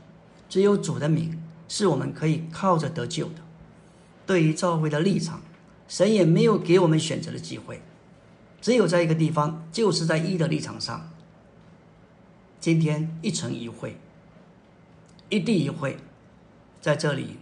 [0.48, 3.42] 只有主的名是我们可以靠着得救的。
[4.28, 5.42] 对于教会的立场，
[5.88, 7.82] 神也没有给我们选择的机会。
[8.62, 11.10] 只有在一个地方，就是在一的立场上。
[12.60, 13.98] 今天一城一会，
[15.30, 15.98] 一地一会，
[16.80, 17.38] 在这里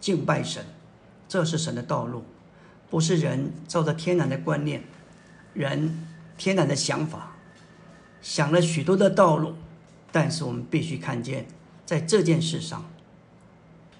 [0.00, 0.64] 敬拜神，
[1.28, 2.24] 这是神的道路，
[2.88, 4.82] 不是人照着天然的观念、
[5.52, 6.06] 人
[6.38, 7.36] 天然的想法
[8.22, 9.54] 想了许多的道路，
[10.10, 11.46] 但是我们必须看见，
[11.84, 12.90] 在这件事上，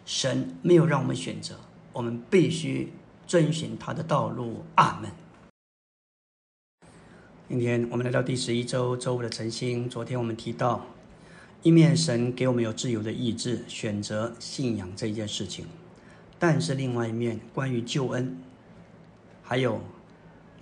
[0.07, 1.55] 神没有让我们选择，
[1.93, 2.93] 我们必须
[3.27, 4.65] 遵循他的道路。
[4.77, 5.11] 阿门。
[7.49, 9.89] 今天我们来到第十一周周五的晨星。
[9.91, 10.87] 昨天我们提到，
[11.63, 15.67] 一面神给我们有自由的意志选择信仰这件事情，
[16.41, 18.37] 但是另外一面关于救恩，
[19.43, 19.83] 还有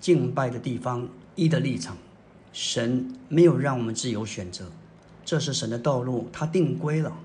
[0.01, 1.97] 敬拜的地方一的立场，
[2.53, 4.73] 神没有让我们自由选择，
[5.25, 7.17] 这是神的道路，他定规了。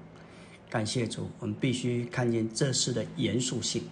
[0.69, 3.83] 感谢主，我们必须看见这事的严肃性。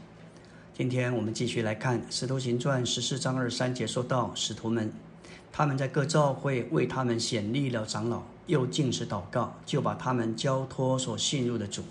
[0.78, 4.94] 今天我们继续来看《使徒行传》十四章二三节，说到使徒们。
[5.52, 11.84] 他们在各教会为他们显立了长老，又进食祷告，就把他们交托所信入的主。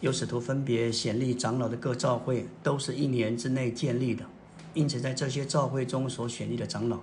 [0.00, 4.24] 有使徒分别显立长老的各教会，都是一年之内建立的。
[4.74, 7.00] 因此，在这些教会中所选立的长老，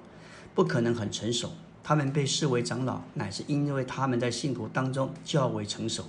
[0.53, 1.51] 不可能很成熟。
[1.83, 6.05] 他们被视为长老，乃是因为他们在信徒当中较为成熟。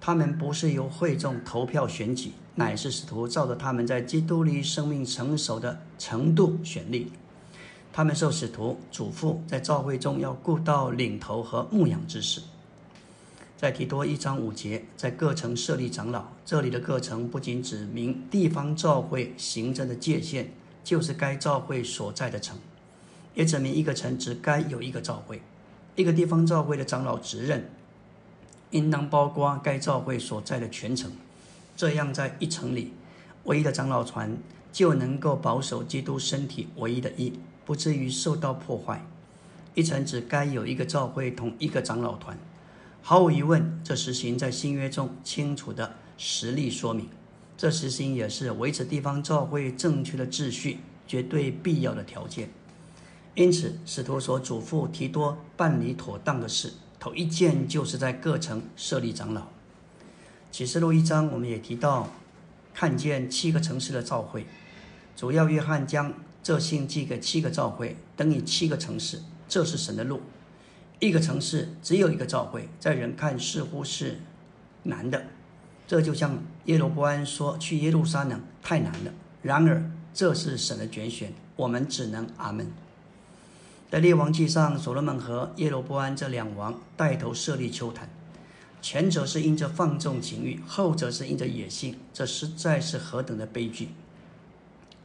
[0.00, 7.12] 他们不是由会众投票选举，乃是使徒照着他们在基督里生命成熟的程度选立。
[7.92, 12.40] 他们受使徒嘱咐，在教会中要顾到领头和牧养之事。
[13.56, 16.26] 在提多一章五节，在各城设立长老。
[16.44, 20.48] 这里的各城不仅指明地方教会行政的界限，
[20.84, 22.58] 就是该教会所在的城，
[23.34, 25.40] 也指明一个城只该有一个教会。
[25.94, 27.70] 一个地方教会的长老职任，
[28.72, 31.10] 应当包括该教会所在的全城。
[31.74, 32.92] 这样，在一城里，
[33.44, 34.36] 唯一的长老团
[34.70, 37.40] 就能够保守基督身体唯一的义。
[37.64, 39.04] 不至于受到破坏。
[39.74, 42.38] 一城只该有一个教会同一个长老团。
[43.08, 47.08] 毫无疑问，这实行在新约中清楚的实例说明。
[47.56, 52.50] 这实行也是维持地方教会正确的秩序绝对必要的条件。
[53.36, 59.46] 因此，使徒所嘱咐提多办理妥当的事，头一件就是在各城设立长老。
[60.50, 62.08] 启示录一章我们也提到，
[62.74, 64.44] 看见七个城市的召会，
[65.14, 69.22] 主要约翰将这信寄给七个召会，等于七个城市。
[69.48, 70.20] 这是神的路。
[70.98, 74.18] 一个城市只有一个召会，在人看似乎是
[74.84, 75.24] 难的。
[75.86, 79.12] 这就像耶罗波安说去耶路撒冷太难了。
[79.42, 82.72] 然而这是神的拣选，我们只能阿门。
[83.88, 88.08] 在列王记上，所罗门和耶罗波安这两王带头设立丘坛，
[88.82, 93.90] 前者是因着放纵情欲，后者是因着野性，这实在是何等的悲剧！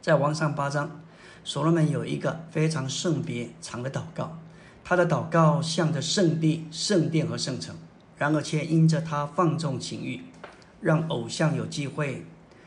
[0.00, 1.00] 在王上八章，
[1.44, 4.36] 所罗门有一个非常圣别长的祷告，
[4.84, 7.76] 他的祷告向着圣地、圣殿和圣城，
[8.16, 10.20] 然而却因着他放纵情欲，
[10.80, 12.24] 让偶像有机会，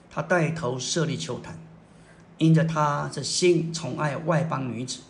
[0.09, 1.57] 他带头设立丘坛，
[2.37, 5.01] 因着他这心宠爱外邦女子。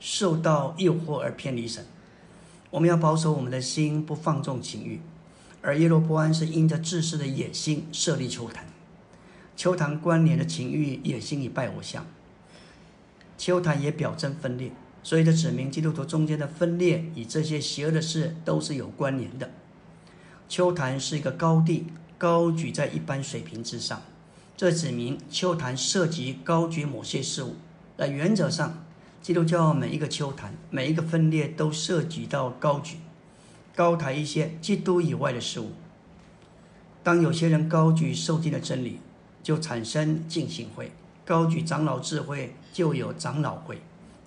[0.00, 1.82] 受到诱惑而偏离神，
[2.68, 5.00] 我们要保守我们的心，不放纵情欲。
[5.62, 8.66] 而耶罗波安是因着自私的野心设立秋坛，
[9.56, 12.04] 秋坛关联的情欲、野心与拜偶像，
[13.38, 14.72] 秋坛也表征分裂，
[15.04, 19.50] 所以这指明基督徒中间的分裂与这些邪恶的事都是有关联的。
[20.48, 21.86] 秋坛是一个高地，
[22.18, 24.02] 高举在一般水平之上，
[24.56, 27.54] 这指明秋坛涉及高举某些事物，
[27.96, 28.82] 在原则上。
[29.20, 32.98] 基督教每一个秋坛，每一个分裂都涉及到高举、
[33.74, 35.72] 高抬一些基督以外的事物。
[37.02, 38.98] 当有些人高举受尽的真理，
[39.42, 40.88] 就产生敬信会；
[41.24, 43.76] 高举长老智慧，就有长老会；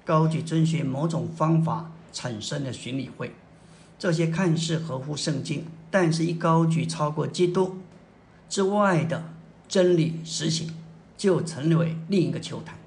[0.08, 3.34] 高举遵循某种方法，产生的巡礼会。
[4.00, 7.80] 这些看似合乎圣经，但是一高举超过基督
[8.48, 9.26] 之外的
[9.68, 10.74] 真理实行，
[11.18, 12.80] 就成为另一个球坛。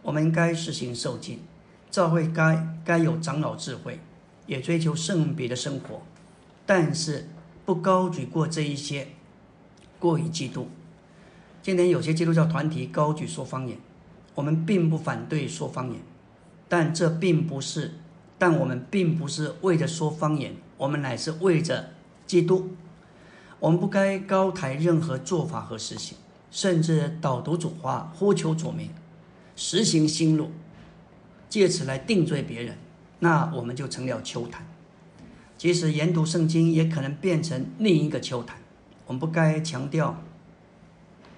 [0.00, 1.40] 我们该实行受敬，
[1.90, 3.98] 教会该该有长老智慧，
[4.46, 6.02] 也追求圣别的生活，
[6.64, 7.28] 但是
[7.64, 9.08] 不高举过这一些，
[9.98, 10.68] 过于基督。
[11.60, 13.76] 今天有些基督教团体高举说方言，
[14.36, 15.98] 我们并不反对说方言，
[16.68, 17.94] 但这并不是，
[18.38, 21.90] 但我们并不是为着说方言，我们乃是为着
[22.26, 22.70] 基督。
[23.60, 26.16] 我们不该高抬任何做法和实行，
[26.50, 28.90] 甚至导读主话，呼求主名。
[29.56, 30.52] 实行新路，
[31.48, 32.78] 借此来定罪别人，
[33.18, 34.64] 那我们就成了秋坛。
[35.56, 38.58] 即使研读圣经，也可能变成另一个秋坛。
[39.06, 40.22] 我们不该强调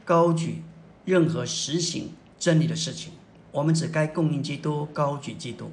[0.04, 0.62] 高举
[1.06, 3.12] 任何实行真理的事情，
[3.52, 5.70] 我们只该供应基督，高举基督。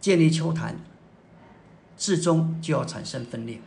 [0.00, 0.76] 建立秋坛，
[1.96, 3.60] 至终就要产生分裂。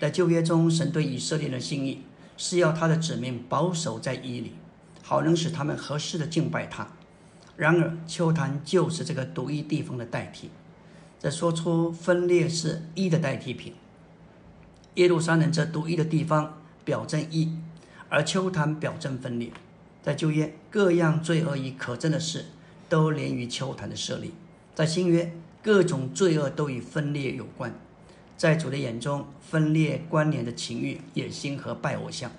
[0.00, 2.02] 在旧约中，神对以色列的心意
[2.36, 4.52] 是要他的子民保守在伊里。
[5.06, 6.88] 好能使他们合适的敬拜他。
[7.58, 10.48] 然而，秋坛就是这个独一地方的代替。
[11.20, 13.74] 这说出分裂是一的代替品。
[14.94, 17.54] 耶路撒冷这独一的地方表征一，
[18.08, 19.52] 而秋坛表征分裂。
[20.04, 22.44] 在旧约，各样罪恶与可憎的事
[22.90, 24.32] 都连于秋坛的设立；
[24.74, 25.32] 在新约，
[25.62, 27.74] 各种罪恶都与分裂有关。
[28.36, 32.30] 在主的眼中，分裂关联的情欲、野心和拜偶像。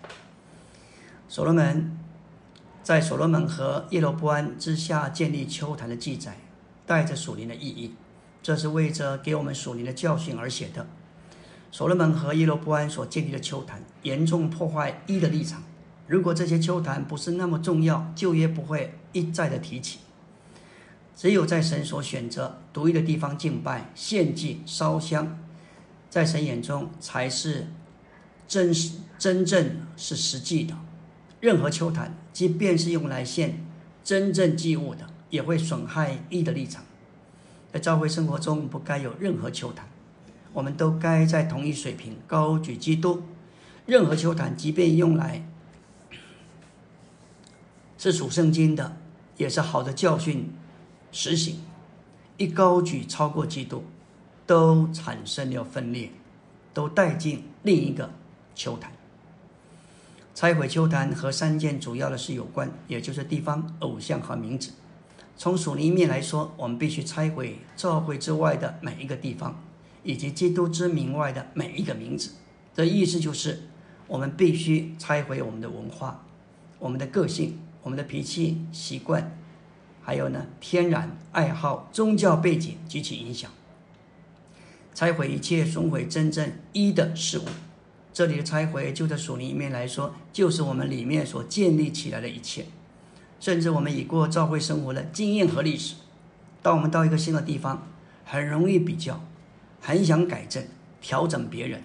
[1.27, 1.97] 所罗门。
[2.83, 6.37] 在所罗门和耶罗波安之下建立丘坛的记载，
[6.85, 7.95] 带着属灵的意义，
[8.43, 10.85] 这是为着给我们属灵的教训而写的。
[11.71, 15.63] 所罗门和耶罗波安所建立的丘坛，严重破坏一的立场。
[16.07, 19.99] 如果这些丘坛不是那么重要，旧约不会一再的提起。
[21.15, 25.39] 只有在神所选择独一的地方敬拜、献祭、烧香，
[26.09, 27.67] 在神眼中才是
[28.47, 30.75] 真实、真正是实际的。
[31.39, 33.65] 任何秋坛，即便是用来献
[34.03, 36.83] 真正祭物的，也会损害义的立场。
[37.71, 39.87] 在教会生活中，不该有任何秋坛，
[40.53, 43.23] 我们都该在同一水平高举基督。
[43.85, 45.47] 任何秋坛，即便用来
[48.05, 48.97] 是属圣经的，
[49.35, 50.53] 也是好的教训
[51.11, 51.59] 实行。
[52.37, 53.83] 一高举超过基督，
[54.45, 56.11] 都产生了分裂，
[56.71, 58.11] 都带进另一个
[58.53, 58.91] 秋坛。
[60.35, 64.69] 拆毁秋坛和三件主要的事有关，也就是地方、偶像和名字。
[65.35, 69.59] 从属灵面来说，我们必须拆毁教会之外的每一个地方，
[70.03, 72.29] 以及基督之名外的每一个名字。
[72.75, 73.63] 这意思就是，
[74.05, 76.23] 我们必须拆毁我们的文化、
[76.77, 79.37] 我们的个性、我们的脾气习惯，
[80.01, 83.51] 还有呢天然爱好、宗教背景及其影响。
[84.95, 87.43] 拆毁一切损毁真正一的事物。
[88.11, 92.65] 这里的拆毁，就在属灵一面来说，就是我们里面所建立起来的一切，
[93.39, 95.93] 甚至我们已过教会生活的经验和历史。
[96.63, 97.87] 当我们到一个新的地方，
[98.23, 99.21] 很容易比较，
[99.79, 100.65] 很想改正、
[100.99, 101.83] 调整别人。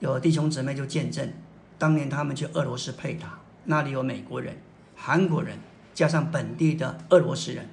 [0.00, 1.32] 有弟兄姊妹就见证，
[1.78, 4.56] 当年他们去俄罗斯配搭，那里有美国人、
[4.96, 5.58] 韩国人，
[5.94, 7.68] 加上本地的俄罗斯人，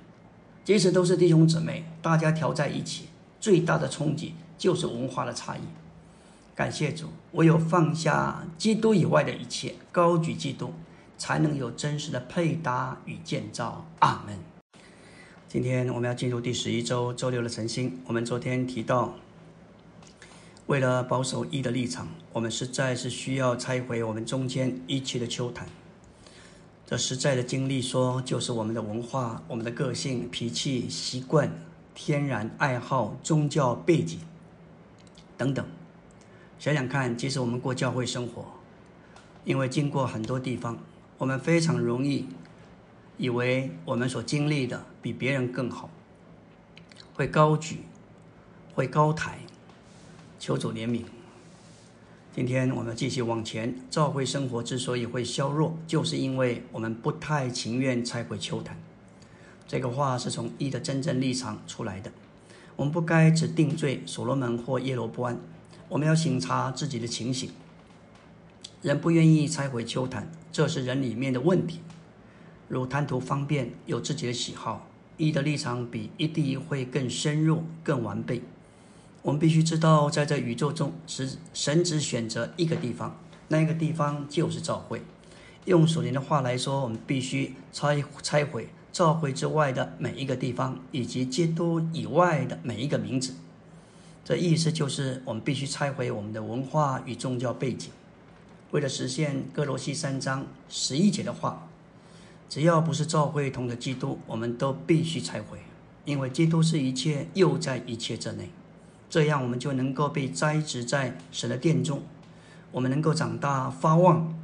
[0.63, 3.07] 即使都是弟兄姊妹，大家调在一起，
[3.39, 5.61] 最大的冲击就是文化的差异。
[6.55, 10.73] 感谢主，唯有放下基督以外的一切，高举基督，
[11.17, 13.85] 才能有真实的配搭与建造。
[13.99, 14.37] 阿门。
[15.47, 17.99] 今天我们要进入第十一周周六的晨星。
[18.05, 19.15] 我们昨天提到，
[20.69, 25.67] 为了保守一的立场，我们实在是需要拆毁我们中间一切的秋坛。
[26.85, 31.51] 这实在的经历说，就是我们的文化、我们的个性、脾气、习惯、
[31.95, 34.19] 天然爱好、宗教背景
[35.35, 35.65] 等等。
[36.59, 38.45] 想想看，即使我们过教会生活，
[39.45, 40.77] 因为经过很多地方，
[41.17, 42.27] 我们非常容易
[43.17, 45.89] 以为我们所经历的比别人更好，
[47.15, 47.79] 会高举，
[48.75, 49.39] 会高抬，
[50.39, 51.03] 求主怜悯。
[52.33, 58.79] 今天我们继续往前，教会生活之所以会削弱，就是因为我们不太情愿拆毁秋坛。
[59.67, 62.09] 这个话是从一的真正立场出来的。
[62.77, 65.37] 我们不该只定罪所罗门或耶罗波安。
[65.89, 67.49] 我们要醒察自己的情形。
[68.81, 71.81] 人不愿意拆毁秋坛，这是人里面的问题。
[72.69, 74.87] 如贪图方便，有自己的喜好，
[75.17, 78.41] 一的立场比一地会更深入、更完备。
[79.21, 85.01] 我们必须知道，在这宇宙中，是神只选择一个地方，那个地方就是教会。
[85.65, 93.33] 用属灵的话来说，我们必须拆拆毁教会之外的每一个地方，以及基督以外的每一个名字。
[94.23, 97.91] 这意思就是，我们必须拆毁我们的文化与宗教背景，
[98.71, 101.67] 为了实现哥罗西三章十一节的话，
[102.47, 105.59] 只要不是教会同的基督，我们都必须拆毁，
[106.05, 108.49] 因为基督是一切，又在一切之内。
[109.09, 112.03] 这样，我们就能够被栽植在神的殿中，
[112.71, 114.35] 我们能够长大发旺。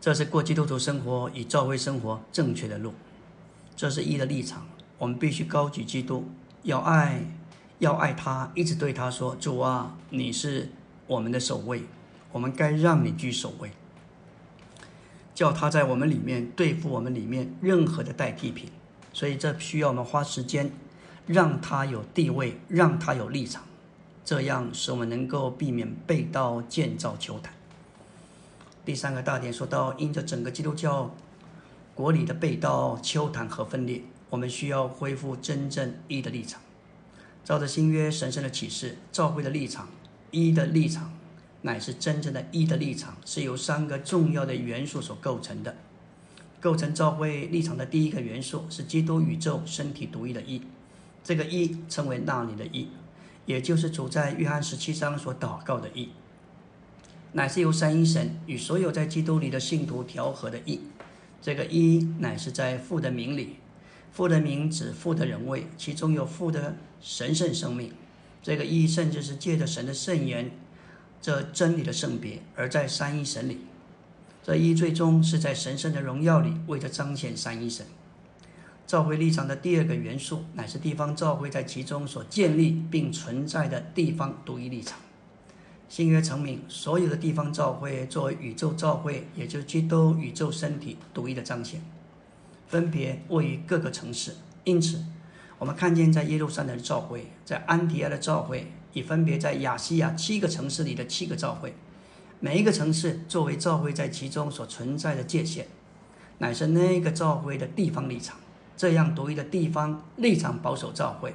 [0.00, 2.94] 这是过基督徒生活与教会生活正确的路。
[3.74, 4.66] 这是一的立场，
[4.98, 6.28] 我们必须高举基督，
[6.62, 7.22] 要爱。
[7.78, 10.68] 要爱他，一直对他说：“主啊，你是
[11.06, 11.84] 我们的守卫，
[12.32, 13.70] 我们该让你居首位，
[15.32, 18.68] 叫他在我们里面对付我们里面任何的代替品。
[19.12, 20.72] 所以这需要我们花时间，
[21.28, 23.62] 让他有地位，让他有立场，
[24.24, 27.52] 这样使我们能够避免被盗建造球坛。
[28.84, 31.14] 第三个大点说到，因着整个基督教
[31.94, 36.60] 国里的被盗、秋坛和分裂，我们需要恢复真正义的立场。”
[37.44, 39.88] 照着新约神圣的启示，教会的立场，
[40.30, 41.12] 一的立场，
[41.62, 45.76] 乃是真正的一的立场，是由三个重要的元素所构成的。
[46.60, 50.60] 构成教会立场的第一个元素是基督宇宙身体独一的一，
[51.22, 52.88] 这个一称为那里的一，
[53.46, 56.08] 也就是主在约翰十七章所祷告的一，
[57.32, 60.80] 乃是由三一神与所有在基督里的信徒调和的一。
[61.40, 63.56] 这个一乃是在父的名里。
[64.10, 67.92] 父的名指父的人位，其中有父的神圣生命。
[68.42, 70.50] 这个一甚至是借着神的圣言，
[71.20, 73.58] 这真理的圣别，而在三一神里。
[74.42, 77.86] 这一最终是在神圣的荣耀里，为着彰显三一神。
[78.88, 84.98] 召会立场的第二个元素，乃是地方召会在其中所建立并存在的地方独一立场。
[85.90, 91.82] 新约成名，所有的地方召会作为宇宙召会，也就是基督宇宙身体独一的彰显。
[92.66, 95.04] 分别位于各个城市，因此，
[95.58, 101.74] 我们看见在耶路撒冷的教会，在安提阿的教会，已分别在亚细亚七个城市里的七个教会，
[102.40, 105.66] 每一个城市作为教会在其中所存在的界限，
[106.38, 108.38] 乃是那个教会的地方立场。
[108.78, 111.34] 这样独一的地方立场保守教会，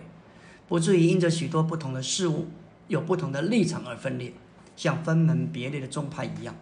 [0.68, 2.48] 不至于因着许多不同的事物
[2.88, 4.34] 有不同的立场而分裂，
[4.76, 6.56] 像分门别类的宗派一样。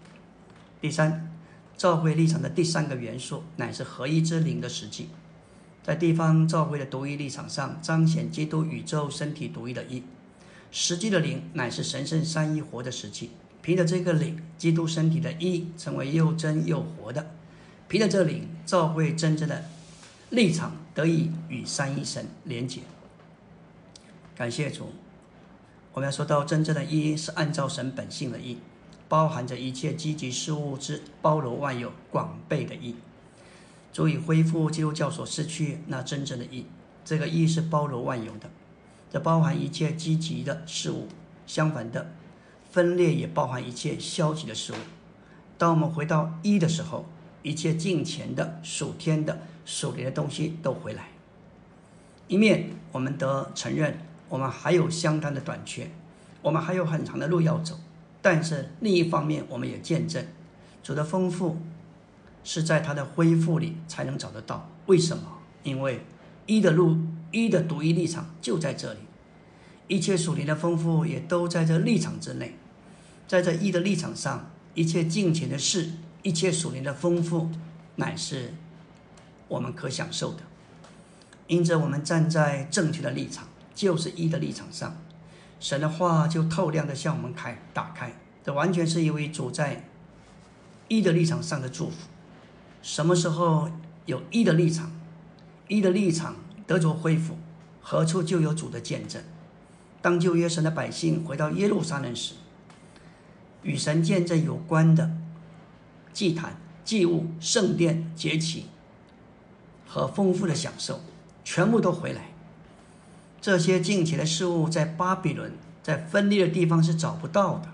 [0.82, 1.30] 第三。
[1.78, 5.08] 教会立场的第三个元素，乃是合一之灵的实际，
[5.82, 10.04] 在地方教会的独一立场上，彰显基督宇宙身体独一的一。
[10.70, 13.32] 实际的灵，乃是神圣三一活的实际。
[13.64, 17.32] 凭着这个灵，基督身体的一成为又真又活的。
[17.88, 19.66] 凭着这灵，教会真正的
[20.32, 22.82] 立场得以与三一神连结。
[24.36, 24.90] 感谢主，
[25.94, 28.58] 我们要说到真正的一是按照神本性的一。
[29.08, 32.96] 包含着一切积极事物之包罗万有、广倍的义，
[33.92, 36.66] 足以恢复基督教所失去那真正的义。
[37.04, 38.50] 这个义是包罗万有的，
[39.12, 41.10] 这包含一切积极的事物。
[41.46, 42.10] 相反的，
[42.72, 44.78] 分裂也包含一切消极的事物。
[45.58, 47.06] 当我们回到一的时候，
[47.44, 51.10] 一切近前的、属天的、属灵的东西都回来。
[52.28, 54.00] 一面我们得承认
[54.30, 55.90] 我们还有相当的短缺，
[56.42, 57.80] 我们还有很长的路要走。
[58.22, 60.26] 但是另一方面，我们也见证
[60.84, 61.58] 主的丰富
[62.44, 64.70] 是在他的恢复里才能找得到。
[64.86, 65.24] 为什么？
[65.64, 66.02] 因为
[66.46, 66.98] 一的路，
[67.32, 69.00] 一的独一立场就在这里，
[69.88, 72.56] 一切属灵的丰富也都在这立场之内，
[73.28, 75.92] 在这一的立场上，一切金钱的事，
[76.24, 77.50] 一切属灵的丰富，
[77.98, 78.54] 乃是
[79.52, 80.40] 我们可享受的。
[81.48, 83.46] 因着我们站在正确的立场，
[83.76, 84.96] 就是一的立场上，
[85.60, 88.14] 神的话就透亮的向我们开打开。
[88.44, 89.86] 这完全是一位主在
[90.88, 91.96] 一的立场上的祝福。
[92.82, 93.70] 什么时候
[94.06, 94.92] 有一的立场，
[95.68, 97.38] 一的立场得着恢复，
[97.82, 99.22] 何处就有主的见证。
[100.02, 102.36] 当旧约神的百姓回到耶路撒冷时，
[103.62, 105.12] 与神见证有关的
[106.14, 108.68] 祭坛、祭物、圣殿、节期
[109.92, 111.02] 和丰富的享受。
[111.44, 112.30] 全部都回来。
[113.42, 117.70] 这些近前的事物在巴比伦，在分裂的地方是找不到的，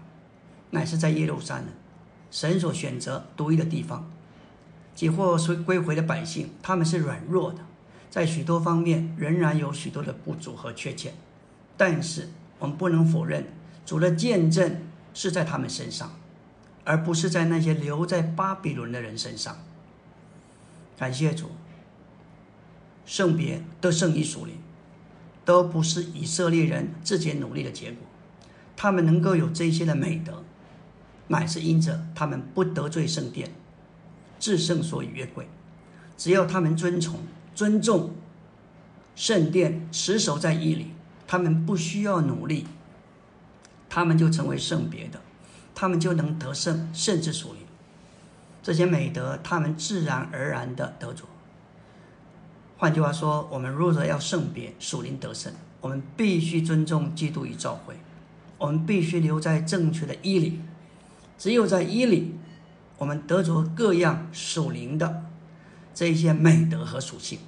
[0.72, 1.66] 乃是在耶路撒冷，
[2.32, 4.10] 神所选择独一的地方。
[4.96, 7.60] 几或是归回的百姓，他们是软弱的，
[8.10, 11.14] 在许多方面仍然有许多的不足和缺陷。
[11.76, 13.46] 但是我们不能否认，
[13.86, 14.78] 主的见证
[15.14, 16.14] 是在他们身上，
[16.86, 19.58] 而不是在那些留在巴比伦的人身上。
[20.98, 21.52] 感谢主。
[23.08, 24.56] 圣别都胜于属灵，
[25.46, 28.06] 都不是以色列人自己努力的结果。
[28.76, 30.44] 他们能够有这些的美德，
[31.30, 33.50] 乃是因着他们不得罪圣殿，
[34.40, 35.48] 至圣所与约柜。
[36.18, 37.22] 只要他们遵从、
[37.56, 38.14] 尊重
[39.16, 40.92] 圣殿，持守在义里，
[41.26, 42.68] 他们不需要努力，
[43.90, 45.22] 他们就成为圣别的，
[45.74, 47.62] 他们就能得胜，甚至属灵。
[48.62, 51.24] 这些美德，他们自然而然的得着。
[52.80, 55.52] 换句话说，我们若者要圣别属灵得胜，
[55.82, 57.96] 我们必须尊重基督与教会，
[58.60, 60.62] 我们必须留在正确的伊里。
[61.40, 62.36] 只有在伊里，
[63.00, 65.26] 我们得着各样属灵的
[65.96, 67.40] 这一些美德和属性。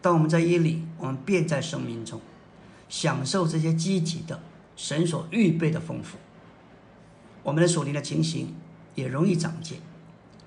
[0.00, 2.18] 当我们在伊里，我们便在生命中
[2.88, 4.40] 享受这些积极的
[4.76, 6.16] 神所预备的丰富。
[7.42, 8.54] 我们的属灵的情形
[8.94, 9.78] 也容易长进。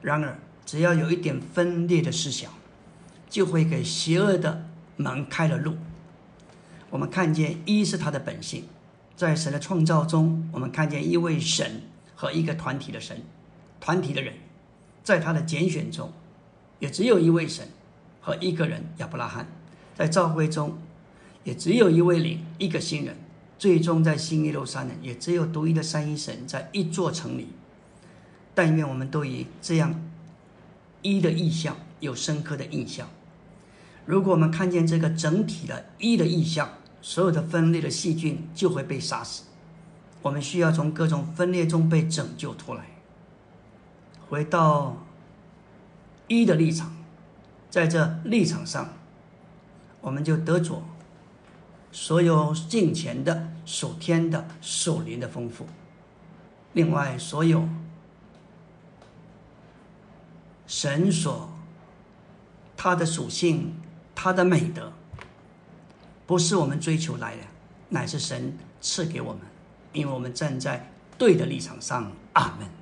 [0.02, 2.52] 然而，只要有一点分裂的思想。
[3.32, 4.67] 就会给邪恶的
[4.97, 5.77] 门开了路。
[6.89, 8.65] 我们看见一是他的本性，
[9.15, 13.23] 在神的创造中，我们看见一位神和一个团体的神，
[13.79, 14.34] 团体的人，
[15.01, 16.11] 在他的拣选中，
[16.79, 17.69] 也只有一位神
[18.19, 19.47] 和一个人亚伯拉罕，
[19.95, 20.77] 在召会中，
[21.45, 23.15] 也只有一位灵一个新人，
[23.57, 27.47] 最终在新耶路撒冷，也只有独一的三一神在一座城里。
[28.53, 29.97] 但愿我们都以这样
[31.01, 33.07] 一的意象有深刻的印象。
[34.12, 36.70] 如果我们看见这个整体的一的意象，
[37.01, 39.43] 所有的分裂的细菌就会被杀死。
[40.22, 42.88] 我们需要从各种分裂中被拯救出来，
[44.28, 44.97] 回到
[46.28, 46.93] 一的立场，
[47.70, 48.89] 在这立场上，
[50.01, 50.84] 我们就得着
[51.93, 55.66] 所有近前的属天的属灵的丰富。
[56.74, 57.66] 另外，所有
[60.68, 61.49] 神所
[62.76, 63.76] 它的属性。
[64.24, 64.93] 他的美德
[66.28, 67.41] 不是我们追求来的，
[67.89, 69.41] 乃是神赐给我们，
[69.93, 72.11] 因为我们站在对的立场上。
[72.34, 72.80] 阿门。